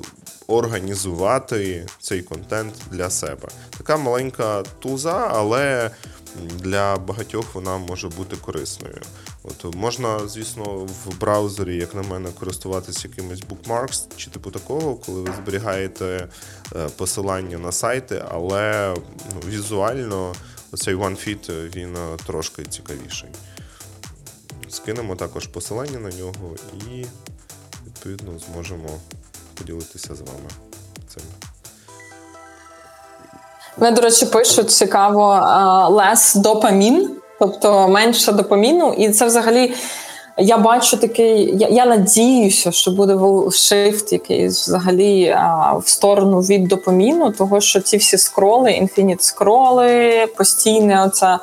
[0.47, 3.47] організувати цей контент для себе.
[3.77, 5.91] Така маленька туза, але
[6.35, 9.01] для багатьох вона може бути корисною.
[9.43, 10.63] От можна, звісно,
[11.05, 16.27] в браузері, як на мене, користуватися якимось bookmarks чи типу такого, коли ви зберігаєте
[16.75, 18.95] е, посилання на сайти, але
[19.35, 20.33] ну, візуально
[20.71, 23.29] оцей OneFit він е, трошки цікавіший.
[24.69, 27.05] Скинемо також посилання на нього і
[27.85, 28.89] відповідно зможемо
[29.53, 30.49] поділитися з вами
[31.07, 31.48] цим.
[33.79, 35.39] Мене, до речі, пишуть цікаво
[35.91, 37.09] лес less допамін,
[37.39, 38.93] тобто менше допаміну.
[38.93, 39.73] І це взагалі
[40.37, 41.57] я бачу такий.
[41.57, 47.81] Я, я надіюся, що буде shift якийсь взагалі а, в сторону від допоміну, того що
[47.81, 51.39] ці всі скроли, інфініт скроли, постійне оце.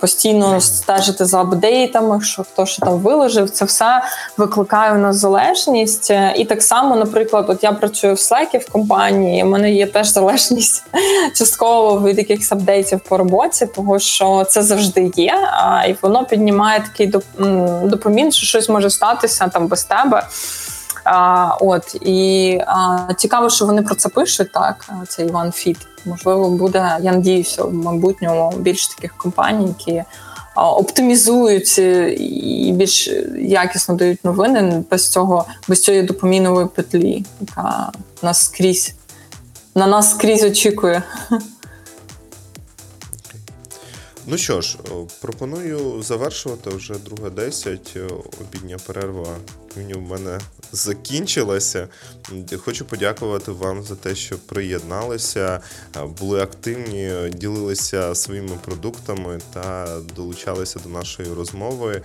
[0.00, 3.50] Постійно стежити за апдейтами, що хто що там виложив.
[3.50, 4.02] Це все
[4.36, 6.10] викликає у нас залежність.
[6.36, 9.42] І так само, наприклад, от я працюю в Slack в компанії.
[9.42, 10.84] У мене є теж залежність
[11.34, 15.34] частково від якихось апдейтів по роботі, того що це завжди є.
[15.52, 20.26] А, І воно піднімає такий доп- допомін, що щось може статися там без тебе.
[21.04, 24.52] А, от і а, цікаво, що вони про це пишуть.
[24.52, 25.78] Так, а, це Іван Фіт.
[26.04, 26.98] Можливо, буде.
[27.02, 30.04] Я надіюся, в майбутньому більше таких компаній, які
[30.56, 37.92] оптимізують е, і більш якісно дають новини без цього, без цієї допомінової петлі, яка
[38.22, 38.94] нас скрізь
[39.74, 41.02] на нас скрізь очікує.
[44.26, 44.78] Ну що ж,
[45.20, 47.96] пропоную завершувати вже друга 10.
[48.40, 49.36] Обідня перерва
[49.76, 50.40] в мене
[50.72, 51.88] закінчилася.
[52.56, 55.60] Хочу подякувати вам за те, що приєдналися,
[56.18, 62.02] були активні, ділилися своїми продуктами та долучалися до нашої розмови.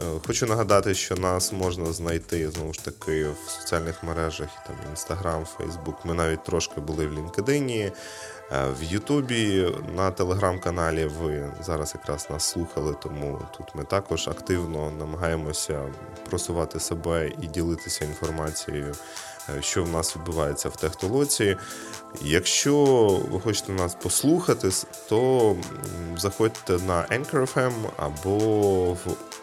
[0.00, 5.46] Е, Хочу нагадати, що нас можна знайти знову ж таки в соціальних мережах, там Instagram,
[5.58, 5.94] Facebook.
[6.04, 7.92] Ми навіть трошки були в LinkedIn.
[8.52, 14.90] Е, В Ютубі на телеграм-каналі ви зараз якраз нас слухали, тому тут ми також активно
[14.90, 15.80] намагаємося
[16.30, 18.94] просувати себе і ділитися інформацією,
[19.56, 21.56] е, що в нас відбувається в технолоці.
[22.20, 22.84] Якщо
[23.30, 24.70] ви хочете нас послухати,
[25.08, 25.56] то
[26.16, 28.98] заходьте на Anchor FM або в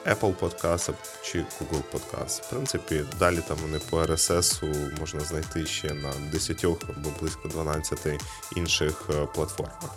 [0.05, 0.93] Apple Podcast
[1.23, 2.41] чи Google Podcast.
[2.41, 4.63] В принципі, далі там вони по RSS
[4.99, 8.07] можна знайти ще на 10 або близько 12
[8.55, 9.95] інших е, платформах.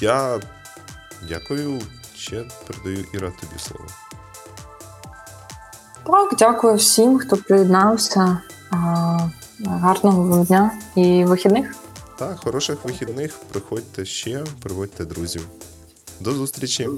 [0.00, 0.40] Я
[1.28, 1.82] дякую.
[2.16, 3.86] Ще передаю Іра тобі слово.
[6.06, 8.40] Так, дякую всім, хто приєднався.
[9.60, 11.76] Гарного вам дня і вихідних.
[12.18, 13.38] Так, хороших вихідних.
[13.52, 15.48] Приходьте ще, приводьте друзів.
[16.20, 16.88] До зустрічі!